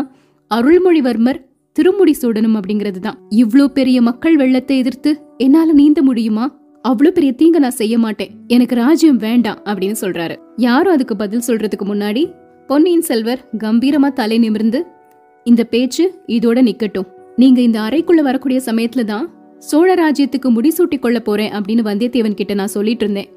அருள்மொழிவர்மர் 0.50 1.40
திருமுடி 1.76 2.14
சூடணும் 2.22 2.58
அப்படிங்கிறது 2.58 2.98
தான். 2.98 3.18
இவ்ளோ 3.34 3.64
பெரிய 3.68 4.02
மக்கள் 4.02 4.36
வெள்ளத்தை 4.36 4.78
எதிர்த்து 4.78 5.10
என்னால 5.38 5.72
நீந்த 5.72 6.02
முடியுமா? 6.02 6.44
அவ்வளவு 6.88 7.14
பெரிய 7.16 7.32
தீங்க 7.40 7.58
நான் 7.64 7.78
செய்ய 7.80 7.98
மாட்டேன். 7.98 8.32
எனக்கு 8.46 8.74
ராஜ்யம் 8.74 9.16
வேண்டாம் 9.16 9.60
அப்படின்னு 9.64 9.96
சொல்றாரு. 10.00 10.34
யாரும் 10.56 10.92
அதுக்கு 10.92 11.16
பதில் 11.16 11.46
சொல்றதுக்கு 11.46 11.84
முன்னாடி 11.84 12.22
பொன்னியின் 12.66 13.06
செல்வர் 13.08 13.42
கம்பீரமா 13.58 14.08
தலை 14.12 14.38
நிமிர்ந்து 14.38 14.80
இந்த 15.44 15.64
பேச்சு 15.64 16.04
இதோட 16.26 16.58
நிக்கட்டும். 16.68 17.08
நீங்க 17.36 17.60
இந்த 17.60 17.78
அறைக்குள்ள 17.80 18.22
வரக்கூடிய 18.28 18.60
சமயத்துல 18.66 19.04
தான் 19.04 19.26
சோழ 19.58 19.88
ராஜ்யத்துக்கு 19.94 20.48
முடிசூட்டி 20.56 20.98
கொள்ள 20.98 21.20
போறேன் 21.20 21.52
அப்படின்னு 21.52 21.84
வந்தியத்தேவன் 21.90 22.38
கிட்ட 22.40 22.54
நான் 22.54 22.74
சொல்லிட்டு 22.76 23.04
இருந்தேன். 23.04 23.30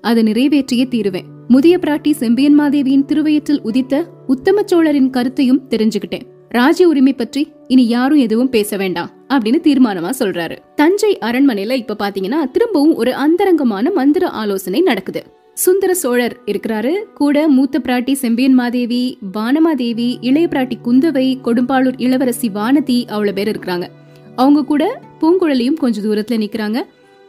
அதை 0.00 0.22
நிறைவேற்றியே 0.22 0.86
தீருவேன். 0.86 1.28
முதிய 1.48 1.74
பிராட்டி 1.78 2.12
செம்பியன் 2.22 2.58
மாதேவியின் 2.60 3.06
திருவயிற்றில் 3.08 3.62
உதித்த 3.62 4.04
உத்தம 4.26 4.62
சோழரின் 4.64 5.10
கருத்தையும் 5.10 5.62
தெரிஞ்சுக்கிட்டேன். 5.70 6.26
ராஜ்ய 6.48 6.88
உரிமை 6.88 7.12
பற்றி 7.12 7.42
இனி 7.68 7.88
யாரும் 7.88 8.18
எதுவும் 8.18 8.48
பேச 8.48 8.76
வேண்டாம் 8.76 9.10
அப்படின்னு 9.28 9.60
தீர்மானமா 9.62 10.10
சொல்றாரு. 10.18 10.58
தஞ்சை 10.74 11.18
அரண்மனையில 11.18 11.70
இப்ப 11.70 11.96
பாத்தீங்கன்னா 11.98 12.50
திரும்பவும் 12.52 12.94
ஒரு 12.94 13.14
அந்தரங்கமான 13.14 13.90
மந்திர 13.90 14.28
ஆலோசனை 14.28 14.80
நடக்குது. 14.80 15.22
சுந்தர 15.54 15.94
சோழர் 15.94 16.38
இருக்கிறாரு. 16.46 16.92
கூட 17.14 17.48
மூத்த 17.48 17.80
பிராட்டி 17.84 18.12
செம்பியன் 18.12 18.52
மாதேவி 18.52 19.18
வானமாதேவி 19.34 20.16
இளைய 20.20 20.48
பிராட்டி 20.50 20.72
குந்தவை 20.84 21.38
கொடும்பாளூர் 21.44 21.94
இளவரசி 21.96 22.48
வானதி 22.48 23.06
அவ்வளவு 23.06 23.36
பேர் 23.36 23.58
இருக்கிறாங்க. 23.58 23.86
அவங்க 24.36 24.64
கூட 24.64 25.00
பூங்குழலியும் 25.20 25.74
கொஞ்ச 25.74 26.00
தூரத்துல 26.00 26.38
நிக்கிறாங்க. 26.38 26.82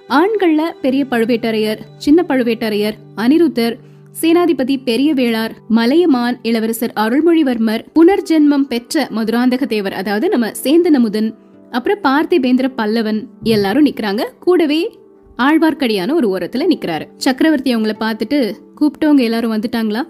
ஆண்கள்ல 0.10 0.62
பெரிய 0.82 1.06
பழுவேட்டரையர் 1.12 1.78
சின்ன 1.98 2.26
பழுவேட்டரையர் 2.28 2.94
அனிருத்தர் 3.18 3.76
சேனாதிபதி 4.22 4.84
பெரிய 4.84 5.14
வேளார் 5.14 5.52
மலையமான் 5.70 6.40
இளவரசர் 6.42 6.94
அருள்மொழிவர்மர் 6.96 7.86
புனர்ஜென்மம் 7.96 8.68
பெற்ற 8.68 9.08
மதுராந்தக 9.12 9.64
தேவர் 9.64 9.94
அதாவது 9.94 10.30
நம்ம 10.30 10.52
சேந்தனமுதன் 10.64 11.34
அப்புறம் 11.72 12.04
பார்த்திபேந்திர 12.04 12.68
பல்லவன் 12.78 13.26
எல்லாரும் 13.44 13.86
நிக்கிறாங்க. 13.86 14.22
கூடவே 14.40 15.00
ஆழ்வார்க்கடியான 15.38 16.14
ஒரு 16.14 16.28
ஓரத்துல 16.38 16.66
நிக்கிறாரு. 16.70 17.06
சக்கரவர்த்தி 17.18 17.76
அவங்கள 17.76 17.96
பார்த்துட்டு 18.00 18.54
கூப்பிட்டவங்க 18.82 19.20
எல்லாரும் 19.20 19.54
வந்துட்டாங்களா? 19.54 20.02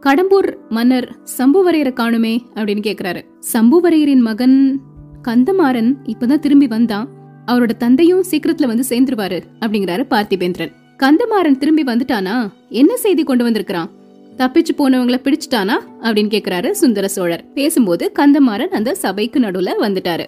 கடம்பூர் 0.00 0.56
மன்னர் 0.68 1.16
சம்புவரையரை 1.38 1.92
காணுமே 1.92 2.38
அப்படின்னு 2.54 2.84
கேக்குறாரு. 2.88 3.22
சம்புவரையரின் 3.52 4.18
மகன் 4.18 4.80
கந்தமாறன் 5.22 5.94
இப்பதான் 6.04 6.38
திரும்பி 6.38 6.66
வந்தான். 6.66 7.08
அவரோட 7.46 7.70
தந்தையும் 7.76 8.24
சீக்கிரத்துல 8.30 8.66
வந்து 8.66 8.84
சேர்ந்துருவாரு 8.88 9.40
அப்படிங்கிறாரு 9.60 10.04
பார்த்திபேந்திரன். 10.10 10.72
கந்தமாறன் 11.04 11.58
திரும்பி 11.58 11.82
வந்துட்டானா? 11.82 12.50
என்ன 12.68 12.96
செய்தி 12.96 13.22
கொண்டு 13.22 13.44
வந்திருக்கிறான்? 13.44 13.90
தப்பிச்சு 14.36 14.68
போனவங்கள 14.78 15.16
பிடிச்சிட்டானா? 15.22 15.72
அப்படின்னு 16.00 16.38
கேக்குறாரு 16.38 16.70
சுந்தர 16.70 17.08
சோழர். 17.08 17.52
பேசும்போது 17.52 18.12
கந்தமாறன் 18.18 18.68
அந்த 18.68 18.94
சபைக்கு 18.94 19.40
நடுவுல 19.40 19.70
வந்துட்டாரு. 19.80 20.26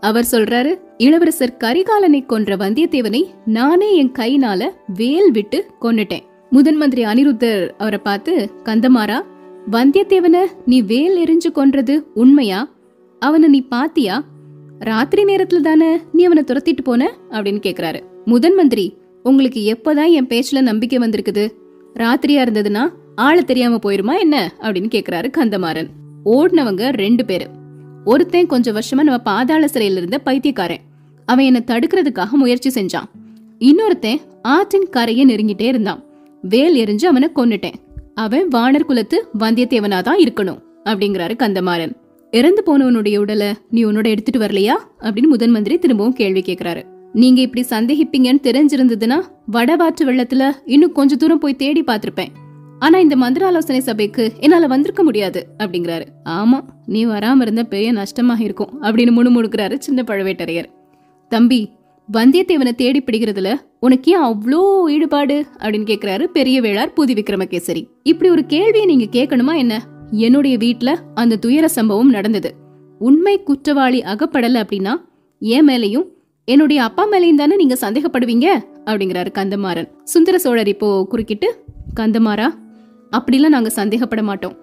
அவர் 0.00 0.26
சொல்றாரு 0.30 0.80
இளவரசர் 0.98 1.56
கரிகாலனை 1.58 2.26
கொன்ற 2.26 2.56
வந்தியத்தேவனை 2.56 3.24
நானே 3.46 3.96
என் 3.96 4.12
கைனால 4.18 4.68
வேல் 4.94 5.30
விட்டு 5.30 5.64
கொன்னுட்டேன். 5.80 6.22
முதன் 6.50 6.76
மந்திரி 6.76 7.04
அனிருத்தர் 7.04 7.70
அவரை 7.78 7.98
பார்த்து 7.98 8.50
கந்தமாரா 8.64 9.22
வந்தியத்தேவன 9.70 10.38
நீ 10.66 10.80
வேல் 10.80 11.24
எரிஞ்சு 11.24 11.52
கொன்றது 11.52 12.06
உண்மையா? 12.14 12.68
அவனை 13.18 13.48
நீ 13.48 13.60
பாத்தியா? 13.60 14.24
ராத்திரி 14.78 15.34
நேரத்துல 15.34 15.60
தானே 15.60 16.00
நீ 16.12 16.24
அவனை 16.24 16.44
துரத்திட்டு 16.46 16.82
போன? 16.82 17.14
அப்படின்னு 17.30 17.60
கேக்குறாரு. 17.62 18.00
முதன் 18.24 18.54
மந்திரி 18.54 18.97
உங்களுக்கு 19.22 19.78
எப்பதான் 19.78 20.10
என் 20.10 20.26
பேச்சுல 20.26 20.60
நம்பிக்கை 20.60 20.98
வந்திருக்குது? 20.98 21.52
ராத்திரியா 21.94 22.42
இருந்ததுன்னா 22.44 22.88
ஆள 23.14 23.40
தெரியாம 23.40 23.76
போயிருமா 23.76 24.18
என்ன? 24.18 24.54
அப்படின்னு 24.60 25.02
கேக்குறாரு 25.04 25.30
கந்தமாறன். 25.38 25.86
ஓடினவங்க 26.24 26.88
ரெண்டு 26.88 27.24
பேரு. 27.24 27.46
ஒருத்தன் 28.04 28.46
கொஞ்சம் 28.46 28.76
வருஷமா 28.76 28.94
நம்ம 28.94 29.18
பாதாள 29.18 29.66
சிறையில 29.66 29.96
இருந்த 29.96 30.18
பைத்தியக்காரன். 30.18 30.80
அவன் 31.26 31.44
என்ன 31.44 31.62
தடுக்கிறதுக்காக 31.66 32.30
முயற்சி 32.30 32.82
செஞ்சான். 32.82 33.04
இன்னொருத்தன் 33.58 34.20
ஆற்றின் 34.42 34.88
கரையை 34.90 35.26
நெருங்கிட்டே 35.26 35.62
இருந்தான். 35.62 36.04
வேல் 36.42 36.84
எரிஞ்சு 36.84 37.06
அவனை 37.06 37.30
கொன்னுட்டேன். 37.34 37.74
அவன் 38.14 38.48
வானர் 38.48 38.82
குலத்து 38.82 39.28
வந்தியத்தேவனா 39.38 40.02
தான் 40.02 40.18
இருக்கணும் 40.18 40.62
அப்படிங்கிறாரு 40.84 41.34
கந்தமாறன். 41.38 41.92
இறந்து 42.30 42.62
போனவனுடைய 42.66 43.18
உடலை 43.18 43.54
நீ 43.70 43.84
உன்னோட 43.84 44.06
எடுத்துட்டு 44.06 44.46
வரலையா? 44.46 44.72
அப்படின்னு 45.00 45.28
முதன் 45.28 45.50
மந்திரி 45.50 45.78
திரும்பவும் 45.78 46.12
கேள்வி 46.12 46.40
கேட்கிறாரு 46.40 46.96
நீங்க 47.12 47.40
இப்படி 47.40 47.66
சந்தேகிப்பீங்கன்னு 47.70 48.40
தெரிஞ்சிருந்ததுன்னா 48.42 49.20
வடவாற்று 49.52 50.04
வெள்ளத்துல 50.04 50.50
இன்னும் 50.64 50.92
கொஞ்ச 50.92 51.16
தூரம் 51.16 51.38
போய் 51.38 51.56
தேடி 51.56 51.82
பார்த்திருப்பேன். 51.82 52.32
ஆனா 52.78 52.98
இந்த 52.98 53.16
மந்திர 53.16 53.46
ஆலோசனை 53.46 53.80
சபைக்கு 53.80 54.32
என்னால 54.40 54.66
வந்திருக்க 54.66 55.02
முடியாது 55.02 55.46
அப்படிங்கிறாரு. 55.58 56.04
ஆமா 56.24 56.60
நீ 56.86 57.06
வராம 57.06 57.40
இருந்த 57.40 57.64
பெரிய 57.64 57.92
நஷ்டமாக 57.92 58.44
இருக்கும் 58.44 58.82
அப்படின்னு 58.82 59.12
முணுமுணுக்கிறாரு 59.16 59.78
சின்ன 59.78 60.02
பழுவேட்டரையர். 60.06 60.64
தம்பி 61.28 61.70
வந்தியத்தேவனை 62.12 62.72
தேடி 62.72 63.02
பிடிக்கிறதுல 63.02 63.54
உனக்கு 63.80 64.12
ஏன் 64.12 64.22
அவ்வளோ 64.22 64.90
ஈடுபாடு? 64.90 65.46
அப்படின்னு 65.58 65.88
கேக்குறாரு 65.90 66.24
பெரிய 66.24 66.60
வேளார் 66.60 66.94
புதி 66.94 67.14
விக்ரமகேசரி 67.14 67.86
இப்படி 68.02 68.30
ஒரு 68.30 68.44
கேள்வியை 68.46 68.86
நீங்க 68.86 69.04
கேட்கணுமா 69.04 69.56
என்ன? 69.56 69.82
என்னுடைய 70.10 70.56
வீட்ல 70.56 70.98
அந்த 71.14 71.36
துயர 71.36 71.68
சம்பவம் 71.68 72.10
நடந்தது. 72.10 72.54
உண்மை 72.98 73.42
குற்றவாளி 73.42 74.00
அகப்படல 74.00 74.62
அப்படின்னா 74.62 74.94
என் 75.38 75.68
மேலையும் 75.68 76.06
என்னுடைய 76.48 76.82
அப்பா 76.82 77.08
மேலையும் 77.08 77.34
தானே 77.34 77.56
நீங்க 77.56 77.76
சந்தேகப்படுவீங்க? 77.80 78.46
அப்படிங்கிறாரு 78.86 79.30
கந்தமாறன். 79.38 79.88
சுந்தர 80.04 80.38
சோழர் 80.38 80.68
இப்போ 80.68 81.06
குறுக்கிட்டு 81.08 81.64
கந்தமாரா 82.00 82.46
அப்படிலாம் 83.10 83.48
நாங்க 83.48 83.70
சந்தேகப்பட 83.70 84.22
மாட்டோம். 84.22 84.56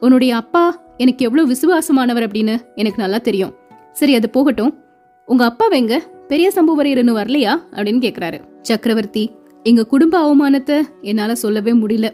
உன்னுடைய 0.00 0.36
அப்பா 0.36 0.80
எனக்கு 0.96 1.24
எவ்வளவு 1.24 1.52
விசுவாசமானவர் 1.52 2.26
அப்படின்னு 2.26 2.56
எனக்கு 2.74 3.02
நல்லா 3.02 3.18
தெரியும். 3.18 3.54
சரி 3.92 4.14
அது 4.14 4.30
போகட்டும். 4.30 4.78
உங்க 5.26 5.44
அப்பா 5.44 5.68
வெங்க 5.70 5.98
பெரிய 6.28 6.50
சம்புவரையர்னு 6.54 7.18
வரலையா? 7.18 7.62
அப்படின்னு 7.72 8.04
கேக்குறாரு. 8.06 8.40
சக்கரவர்த்தி 8.62 9.30
எங்க 9.62 9.86
குடும்ப 9.86 10.14
அவமானத்தை 10.20 10.82
என்னால 11.00 11.34
சொல்லவே 11.34 11.72
முடியல. 11.72 12.10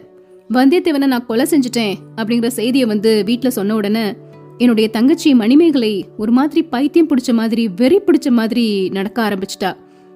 வந்தியத்தேவனை 0.53 1.07
நான் 1.07 1.25
கொலை 1.25 1.45
செஞ்சுட்டேன் 1.49 1.95
அப்படிங்கிற 2.15 2.47
செய்தியை 2.47 2.87
வந்து 2.87 3.23
வீட்டுல 3.25 3.47
சொன்ன 3.47 3.75
உடனே 3.75 4.13
என்னுடைய 4.59 4.89
தங்கச்சி 4.89 5.33
மணிமேகலை 5.33 6.05
ஒரு 6.17 6.31
மாதிரி 6.31 6.63
பைத்தியம் 6.63 7.07
பிடிச்ச 7.07 7.33
மாதிரி 7.33 7.67
வெறி 7.75 7.97
பிடிச்ச 7.97 8.29
மாதிரி 8.29 8.89
நடக்க 8.89 9.17
ஆரம்பிச்சிட்டா. 9.29 9.71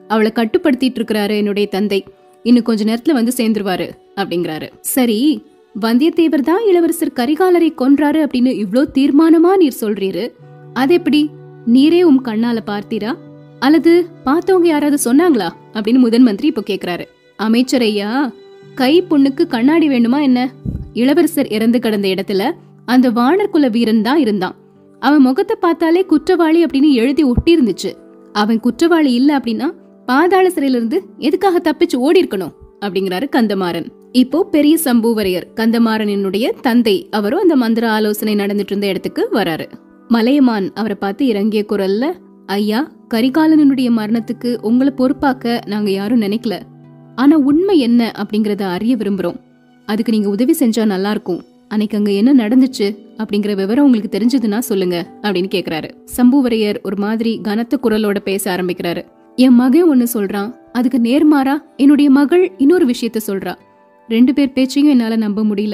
அவளை 0.08 0.32
கட்டுப்படுத்திட்டு 0.36 0.98
இருக்கிறாரு 1.00 1.36
என்னுடைய 1.38 1.68
தந்தை. 1.68 2.00
இன்னும் 2.44 2.64
கொஞ்ச 2.64 2.84
நேரத்துல 2.84 3.12
வந்து 3.12 3.32
சேர்ந்துருவாரு 3.38 3.88
அப்படிங்கிறாரு. 4.16 4.68
சரி 4.82 5.44
வந்தியத்தேவர் 5.82 6.40
தான் 6.40 6.66
இளவரசர் 6.66 7.12
கரிகாலரை 7.16 7.70
கொன்றாரு 7.78 8.20
அப்படின்னு 8.26 8.52
இவ்ளோ 8.64 8.82
தீர்மானமா 8.94 9.52
நீர் 9.58 9.82
சொல்றீரு? 9.82 10.26
அது 10.74 10.94
எப்படி? 10.94 11.30
நீரே 11.74 12.02
உம் 12.02 12.26
கண்ணால 12.26 12.60
பார்த்தீரா? 12.66 13.12
அல்லது 13.60 14.08
பார்த்தவங்க 14.26 14.66
யாராவது 14.66 14.98
சொன்னாங்களா? 15.06 15.50
அப்படின்னு 15.74 15.98
முதன் 15.98 16.22
மந்திரி 16.22 16.48
இப்போ 16.48 16.64
கேக்குறாரு. 16.70 17.06
அமைச்சர் 17.40 17.82
ஐயா 17.82 18.34
கை 18.76 19.04
பொண்ணுக்கு 19.10 19.46
கண்ணாடி 19.48 19.88
வேணுமா 19.90 20.22
என்ன? 20.22 20.52
இளவரசர் 20.94 21.48
இறந்து 21.48 21.80
கிடந்த 21.80 22.08
இடத்துல 22.08 22.44
அந்த 22.86 23.08
வானர் 23.12 23.54
குல 23.54 23.68
வீரன் 23.68 24.02
தான் 24.02 24.18
இருந்தான். 24.18 24.56
அவன் 25.02 25.24
முகத்தை 25.28 25.56
பார்த்தாலே 25.60 26.02
குற்றவாளி 26.06 26.60
அப்படின்னு 26.66 26.90
எழுதி 27.02 27.24
ஒட்டி 27.24 27.52
இருந்துச்சு 27.56 27.92
அவன் 28.34 28.60
குற்றவாளி 28.60 29.12
இல்ல 29.14 29.30
அப்படின்னா 29.40 29.68
பாதாள 30.06 30.46
சிறையில 30.50 30.78
இருந்து 30.80 30.98
எதுக்காக 31.18 31.60
தப்பிச்சு 31.68 31.98
ஓடி 32.06 32.22
இருக்கணும் 32.22 32.54
அப்படிங்கிறாரு 32.86 33.26
கந்தமாறன். 33.36 33.88
இப்போ 34.12 34.40
பெரிய 34.44 34.76
சம்புவரையர் 34.86 35.46
கந்தமாறனினுடைய 35.56 36.46
தந்தை 36.62 36.96
அவரும் 37.12 37.40
அந்த 37.40 37.56
மந்திர 37.56 37.86
ஆலோசனை 37.92 38.36
நடந்துட்டு 38.36 38.74
இருந்த 38.74 38.88
இடத்துக்கு 38.88 39.24
வராரு. 39.34 39.68
மலையமான் 40.08 40.68
அவரை 40.74 40.98
பார்த்து 41.00 41.24
இறங்கிய 41.26 41.64
குரல்ல 41.72 42.12
ஐயா 42.46 42.92
கரிகாலனுடைய 43.14 43.90
மரணத்துக்கு 44.00 44.50
உங்களை 44.62 44.94
பொறுப்பாக்க 44.98 45.62
நாங்க 45.66 45.90
யாரும் 45.92 46.22
நினைக்கல. 46.22 46.56
ஆனா 47.16 47.36
உண்மை 47.38 47.80
என்ன 47.80 48.12
அப்படிங்கறத 48.22 48.64
அறிய 48.76 48.96
விரும்புறோம். 48.96 49.40
அதுக்கு 49.88 50.12
நீங்க 50.12 50.30
உதவி 50.30 50.56
செஞ்சா 50.60 50.86
நல்லா 50.86 51.12
இருக்கும். 51.12 51.42
அன்னைக்கு 51.74 51.98
அங்க 51.98 52.12
என்ன 52.12 52.48
நடந்துச்சு 52.48 52.98
அப்படிங்கிற 53.18 53.56
விவரம் 53.56 53.86
உங்களுக்கு 53.86 54.18
தெரிஞ்சதுன்னா 54.18 54.60
சொல்லுங்க 54.60 55.20
அப்படின்னு 55.22 55.50
கேக்குறாரு. 55.56 55.90
சம்புவரையர் 56.18 56.76
ஒரு 56.84 56.96
மாதிரி 56.98 57.40
கனத்த 57.42 57.80
குரலோட 57.84 58.20
பேச 58.20 58.56
ஆரம்பிக்கிறாரு. 58.56 59.04
என் 59.36 59.54
மகன் 59.54 59.90
ஒன்னு 59.90 60.08
சொல்றான். 60.14 60.56
அதுக்கு 60.72 60.98
நேர்மாறா 60.98 61.58
என்னுடைய 61.78 62.10
மகள் 62.10 62.52
இன்னொரு 62.58 62.86
விஷயத்த 62.86 63.18
சொல்றா. 63.28 63.56
ரெண்டு 64.08 64.34
பேர் 64.34 64.54
பேச்சையும் 64.54 64.92
என்னால 64.92 65.16
நம்ப 65.16 65.44
முடியல. 65.44 65.74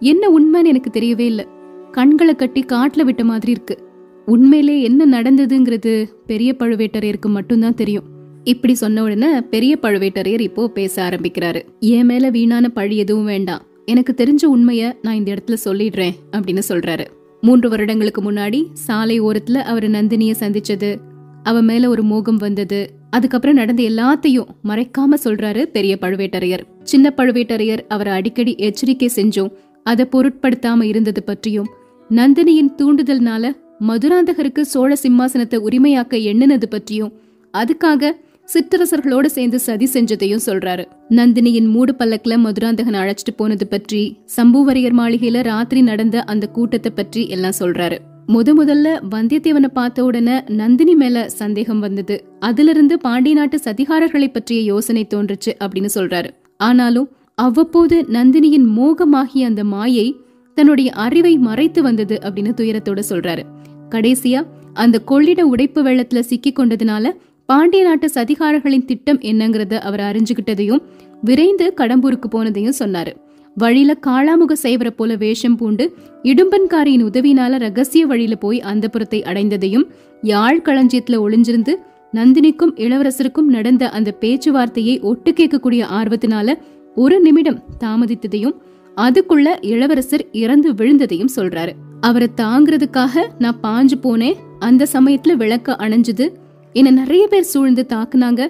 என்ன 0.00 0.28
உண்மைன்னு 0.28 0.66
எனக்கு 0.66 1.00
தெரியவே 1.00 1.20
இல்ல. 1.20 1.46
கண்களை 1.90 2.34
கட்டி 2.34 2.64
காட்டுல 2.64 3.02
விட்ட 3.02 3.24
மாதிரி 3.24 3.50
இருக்கு. 3.50 3.78
உண்மையிலே 4.26 4.82
என்ன 4.82 5.22
நடந்ததுங்கிறது 5.22 6.08
பெரிய 6.26 6.54
பழுவேட்டரையருக்கு 6.58 7.26
மட்டும்தான் 7.26 7.74
தெரியும். 7.74 8.04
இப்படி 8.44 8.74
சொன்ன 8.74 9.02
உடனே 9.02 9.40
பெரிய 9.40 9.78
பழுவேட்டரையர் 9.82 10.40
இப்போ 10.40 10.68
பேச 10.68 11.08
ஆரம்பிக்கிறாரு. 11.08 11.62
என் 11.80 12.06
மேல 12.06 12.30
வீணான 12.30 12.68
பழி 12.68 12.96
எதுவும் 12.96 13.24
வேண்டாம். 13.24 13.62
எனக்கு 13.86 14.14
தெரிஞ்ச 14.16 14.46
உண்மைய 14.46 14.92
நான் 15.02 15.14
இந்த 15.14 15.34
இடத்துல 15.34 15.56
சொல்லிடுறேன் 15.64 16.10
அப்படின்னு 16.32 16.62
சொல்றாரு. 16.68 17.06
மூன்று 17.40 17.68
வருடங்களுக்கு 17.68 18.32
முன்னாடி 18.32 18.66
சாலை 18.72 19.20
ஓரத்துல 19.20 19.54
அவர் 19.54 19.90
நந்தினிய 19.90 20.34
சந்திச்சது. 20.40 20.96
அவ 21.42 21.60
மேல 21.60 21.88
ஒரு 21.88 22.02
மோகம் 22.02 22.36
வந்தது. 22.36 22.90
அதுக்கப்புறம் 23.10 23.56
நடந்த 23.56 23.82
எல்லாத்தையும் 23.82 24.46
மறைக்காம 24.64 25.14
சொல்றாரு 25.24 25.62
பெரிய 25.62 25.98
பழுவேட்டரையர். 26.00 26.60
சின்ன 26.82 27.12
பழுவேட்டரையர் 27.16 27.86
அவரை 27.88 28.12
அடிக்கடி 28.12 28.54
எச்சரிக்கை 28.58 29.10
செஞ்சோம் 29.16 29.52
அதை 29.84 30.08
பொருட்படுத்தாம 30.12 30.82
இருந்தது 30.82 31.22
பற்றியும் 31.22 31.68
நந்தினியின் 32.10 32.72
தூண்டுதல்னால 32.78 33.50
மதுராந்தகருக்கு 33.80 34.60
சோழ 34.60 34.96
சிம்மாசனத்தை 35.02 35.58
உரிமையாக்க 35.58 36.22
எண்ணினது 36.22 36.68
பற்றியும் 36.68 37.12
அதுக்காக 37.52 38.10
சிற்றரசர்களோட 38.52 39.26
சேர்ந்து 39.26 39.58
சதி 39.58 39.86
செஞ்சதையும் 39.92 40.44
சொல்றாரு. 40.46 40.84
நந்தினியின் 41.10 41.68
மூடு 41.68 41.94
பல்லக்கில் 41.94 42.36
மதுராந்தகன் 42.36 42.94
அழைச்சிட்டு 42.94 43.32
போனது 43.36 43.66
பற்றி 43.66 44.00
சம்புவரையர் 44.36 44.96
மாளிகையில 45.00 45.42
ராத்திரி 45.42 45.82
நடந்த 45.82 46.22
அந்த 46.22 46.46
கூட்டத்தை 46.46 46.92
பற்றி 46.94 47.28
எல்லாம் 47.28 47.58
சொல்றாரு. 47.58 47.98
முத 48.28 48.48
முதல்ல 48.58 48.88
வந்தியத்தேவனை 49.10 49.70
பார்த்த 49.72 50.04
உடனே 50.04 50.36
நந்தினி 50.46 50.94
மேல 50.94 51.28
சந்தேகம் 51.28 51.80
வந்தது. 51.80 52.24
அதுல 52.40 52.70
இருந்து 52.70 52.98
பாண்டிய 52.98 53.34
நாட்டு 53.34 53.58
சதிகாரர்களை 53.64 54.28
பற்றிய 54.32 54.60
யோசனை 54.60 55.06
தோன்றுச்சு 55.14 55.52
அப்படின்னு 55.64 55.90
சொல்றாரு. 55.94 56.30
ஆனாலும் 56.56 57.08
அவ்வப்போது 57.34 57.96
நந்தினியின் 58.12 58.66
மோகமாகிய 58.78 59.44
அந்த 59.44 59.64
மாயை 59.64 60.16
தன்னுடைய 60.54 60.90
அறிவை 60.92 61.36
மறைத்து 61.38 61.82
வந்தது 61.82 62.18
அப்படின்னு 62.22 62.52
துயரத்தோட 62.60 63.02
சொல்றாரு. 63.08 63.42
கடைசியா 63.90 64.46
அந்த 64.72 64.98
கொள்ளிட 64.98 65.46
உடைப்பு 65.46 65.82
வெள்ளத்துல 65.82 66.20
சிக்கி 66.20 66.52
கொண்டதுனால 66.52 67.12
பாண்டிய 67.46 67.84
நாட்டு 67.84 68.10
சதிகாரர்களின் 68.14 68.84
திட்டம் 68.84 69.18
என்னங்கிறத 69.18 69.74
அவர் 69.74 70.00
அறிஞ்சுகிட்டதையும் 70.00 70.82
விரைந்து 71.22 71.72
கடம்பூருக்கு 71.76 72.28
போனதையும் 72.30 72.72
சொன்னாரு. 72.78 73.12
வழியில 73.54 73.96
காளாமுக 74.06 74.52
செய்வர 74.62 74.90
போல 74.90 75.16
வேஷம் 75.16 75.56
பூண்டு 75.56 75.94
இடும்பன்காரியின் 76.22 77.04
உதவினால 77.04 77.58
ரகசிய 77.58 78.06
வழியில 78.06 78.34
போய் 78.34 78.60
அந்த 78.60 78.88
புறத்தை 78.88 79.22
அடைந்ததையும் 79.22 79.84
யாழ் 80.22 80.60
களஞ்சியத்துல 80.64 81.18
ஒளிஞ்சிருந்து 81.24 81.74
நந்தினிக்கும் 82.12 82.74
இளவரசருக்கும் 82.76 83.52
நடந்த 83.56 83.90
அந்த 83.90 84.16
பேச்சுவார்த்தையை 84.20 85.02
ஒட்டு 85.02 85.30
கேட்கக்கூடிய 85.30 85.84
ஆர்வத்தினால 85.92 86.54
ஒரு 86.94 87.20
நிமிடம் 87.20 87.62
தாமதித்ததையும் 87.84 88.54
அதுக்குள்ள 88.96 89.56
இளவரசர் 89.60 90.26
இறந்து 90.32 90.72
விழுந்ததையும் 90.72 91.34
சொல்றாரு. 91.36 91.72
அவரை 92.00 92.28
தாங்கிறதுக்காக 92.36 93.26
நான் 93.38 93.60
பாஞ்சு 93.62 93.98
போனேன். 94.02 94.34
அந்த 94.58 94.86
சமயத்துல 94.92 95.32
விளக்க 95.32 95.76
அணைஞ்சது 95.78 96.28
என்ன 96.74 96.90
நிறைய 96.90 97.26
பேர் 97.26 97.42
சூழ்ந்து 97.42 97.86
தாக்குனாங்க. 97.88 98.46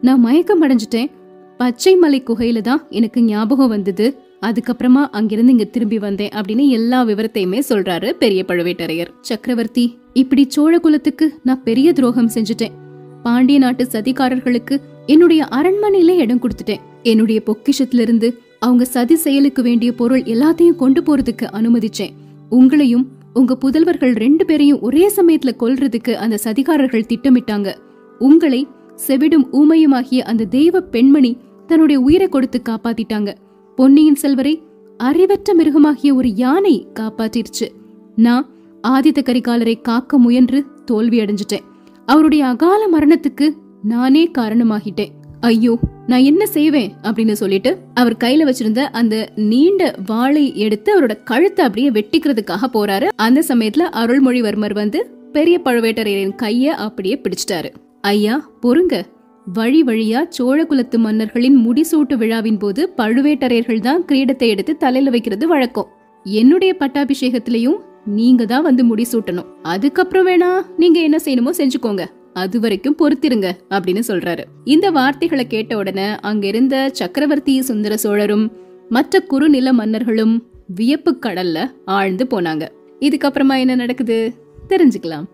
நான் 0.00 0.20
மயக்கம் 0.20 0.62
அடைஞ்சிட்டேன். 0.62 1.10
பச்சை 1.58 1.96
மலை 1.96 2.22
குகையில 2.22 2.60
தான் 2.60 2.86
எனக்கு 2.90 3.22
ஞாபகம் 3.22 3.68
வந்தது. 3.68 4.18
அதுக்கப்புறமா 4.40 5.06
அங்கிருந்து 5.10 5.52
இங்க 5.52 5.64
திரும்பி 5.64 5.98
வந்தேன் 5.98 6.28
அப்படின்னு 6.28 6.68
எல்லா 6.68 7.04
விவரத்தையுமே 7.04 7.62
சொல்றாரு 7.68 8.10
பெரிய 8.10 8.44
பழுவேட்டரையர். 8.48 9.08
சக்கரவர்த்தி 9.20 9.98
இப்படி 10.12 10.44
சோழ 10.48 10.78
குலத்துக்கு 10.78 11.38
நான் 11.42 11.62
பெரிய 11.62 11.92
துரோகம் 11.92 12.30
செஞ்சுட்டேன். 12.34 12.74
பாண்டிய 13.22 13.58
நாட்டு 13.58 13.88
சதிகாரர்களுக்கு 13.92 14.80
என்னுடைய 15.06 15.48
அரண்மனையில 15.50 16.16
இடம் 16.16 16.40
கொடுத்துட்டேன். 16.40 16.80
என்னுடைய 17.02 17.42
பொக்கிஷத்துல 17.46 18.00
இருந்து 18.00 18.38
அவங்க 18.58 18.84
சதி 18.84 19.14
செயலுக்கு 19.14 19.62
வேண்டிய 19.62 19.92
பொருள் 19.92 20.22
எல்லாத்தையும் 20.22 20.76
கொண்டு 20.76 21.02
போறதுக்கு 21.02 21.46
அனுமதிச்சேன். 21.52 22.10
உங்களையும் 22.50 23.06
உங்க 23.34 23.56
புதல்வர்கள் 23.56 24.14
ரெண்டு 24.14 24.44
பேரையும் 24.44 24.80
ஒரே 24.80 25.10
சமயத்துல 25.16 25.52
கொல்றதுக்கு 25.58 26.12
அந்த 26.14 26.38
சதிகாரர்கள் 26.44 27.08
திட்டமிட்டாங்க. 27.08 27.74
உங்களை 28.18 28.68
செவிடும் 29.06 29.46
ஊமையுமாகிய 29.52 30.18
அந்த 30.18 30.44
தெய்வ 30.44 30.80
பெண்மணி 30.80 31.36
தன்னுடைய 31.66 32.02
உயிரை 32.02 32.28
கொடுத்து 32.28 32.62
காப்பாத்திட்டாங்க. 32.68 33.34
பொன்னியின் 33.76 34.14
செல்வரை 34.14 34.62
அறிவற்ற 34.96 35.54
மிருகமாகிய 35.54 36.14
ஒரு 36.14 36.28
யானை 36.28 36.88
காப்பாற்றிருச்சு 36.94 37.68
நான் 38.16 38.48
ஆதித்த 38.88 39.22
கரிகாலரை 39.22 39.80
காக்க 39.80 40.18
முயன்று 40.18 40.64
தோல்வி 40.84 41.18
அடைஞ்சிட்டேன் 41.18 41.66
அவருடைய 42.06 42.46
அகால 42.46 42.98
மரணத்துக்கு 42.98 43.50
நானே 43.82 44.30
காரணமாகிட்டேன். 44.38 45.16
ஐயோ 45.40 45.78
நான் 46.06 46.22
என்ன 46.22 46.46
செய்வேன்? 46.46 46.92
அப்படின்னு 47.02 47.32
சொல்லிட்டு 47.32 47.78
அவர் 47.94 48.16
கையில 48.24 48.46
வச்சிருந்த 48.48 48.78
அந்த 48.78 49.28
நீண்ட 49.34 49.94
வாளை 50.06 50.56
எடுத்து 50.56 51.00
அவரோட 51.00 51.18
கழுத்தை 51.24 51.64
அப்படியே 51.64 51.90
வெட்டிக்கிறதுக்காக 51.90 52.60
போறாரு. 52.72 53.06
அந்த 53.16 53.44
சமயத்துல 53.48 53.84
அருள்மொழிவர்மர் 53.92 54.72
வந்து 54.72 55.10
பெரிய 55.32 55.60
பழுவேட்டரையரின் 55.64 56.34
கைய 56.42 56.64
அப்படியே 56.64 57.20
பிடிச்சிட்டாரு. 57.22 57.70
ஐயா 58.00 58.50
பொறுங்க. 58.62 59.02
வழி 59.46 59.82
வழியா 59.82 60.28
சோழ 60.28 60.66
குலத்து 60.66 60.98
மன்னர்களின் 60.98 61.66
முடிசூட்டு 61.66 62.14
விழாவின் 62.14 62.58
போது 62.58 62.92
பழுவேட்டரையர்கள் 62.96 63.80
தான் 63.80 64.04
கிரீடத்தை 64.04 64.48
எடுத்து 64.48 64.76
தலையில 64.76 65.10
வைக்கிறது 65.10 65.48
வழக்கம். 65.48 65.88
என்னுடைய 66.24 66.76
பட்டாபிஷேகத்திலையும் 66.78 67.78
நீங்க 68.04 68.46
தான் 68.46 68.62
வந்து 68.62 68.94
முடிசூட்டணும். 68.94 69.46
அதுக்கப்புறம் 69.62 70.26
வேணா 70.26 70.66
நீங்க 70.76 71.00
என்ன 71.00 71.18
செய்யணுமோ 71.24 71.50
செஞ்சுக்கோங்க. 71.56 72.04
அது 72.38 72.60
வரைக்கும் 72.60 72.96
பொறுத்திருங்க 72.98 73.50
அப்படின்னு 73.70 74.02
சொல்றாரு. 74.08 74.44
இந்த 74.64 74.90
வார்த்தைகளை 74.90 75.46
கேட்ட 75.46 75.76
உடனே 75.76 76.06
அங்கிருந்த 76.20 76.88
சக்கரவர்த்தி 76.92 77.62
சுந்தர 77.62 77.96
சோழரும் 77.96 78.52
மற்ற 78.88 79.20
குறுநில 79.20 79.72
மன்னர்களும் 79.72 80.46
வியப்பு 80.66 81.18
கடல்ல 81.20 81.70
ஆழ்ந்து 81.84 82.26
போனாங்க. 82.30 82.68
இதுக்கப்புறமா 83.00 83.58
என்ன 83.58 83.74
நடக்குது? 83.74 84.32
தெரிஞ்சுக்கலாம். 84.68 85.24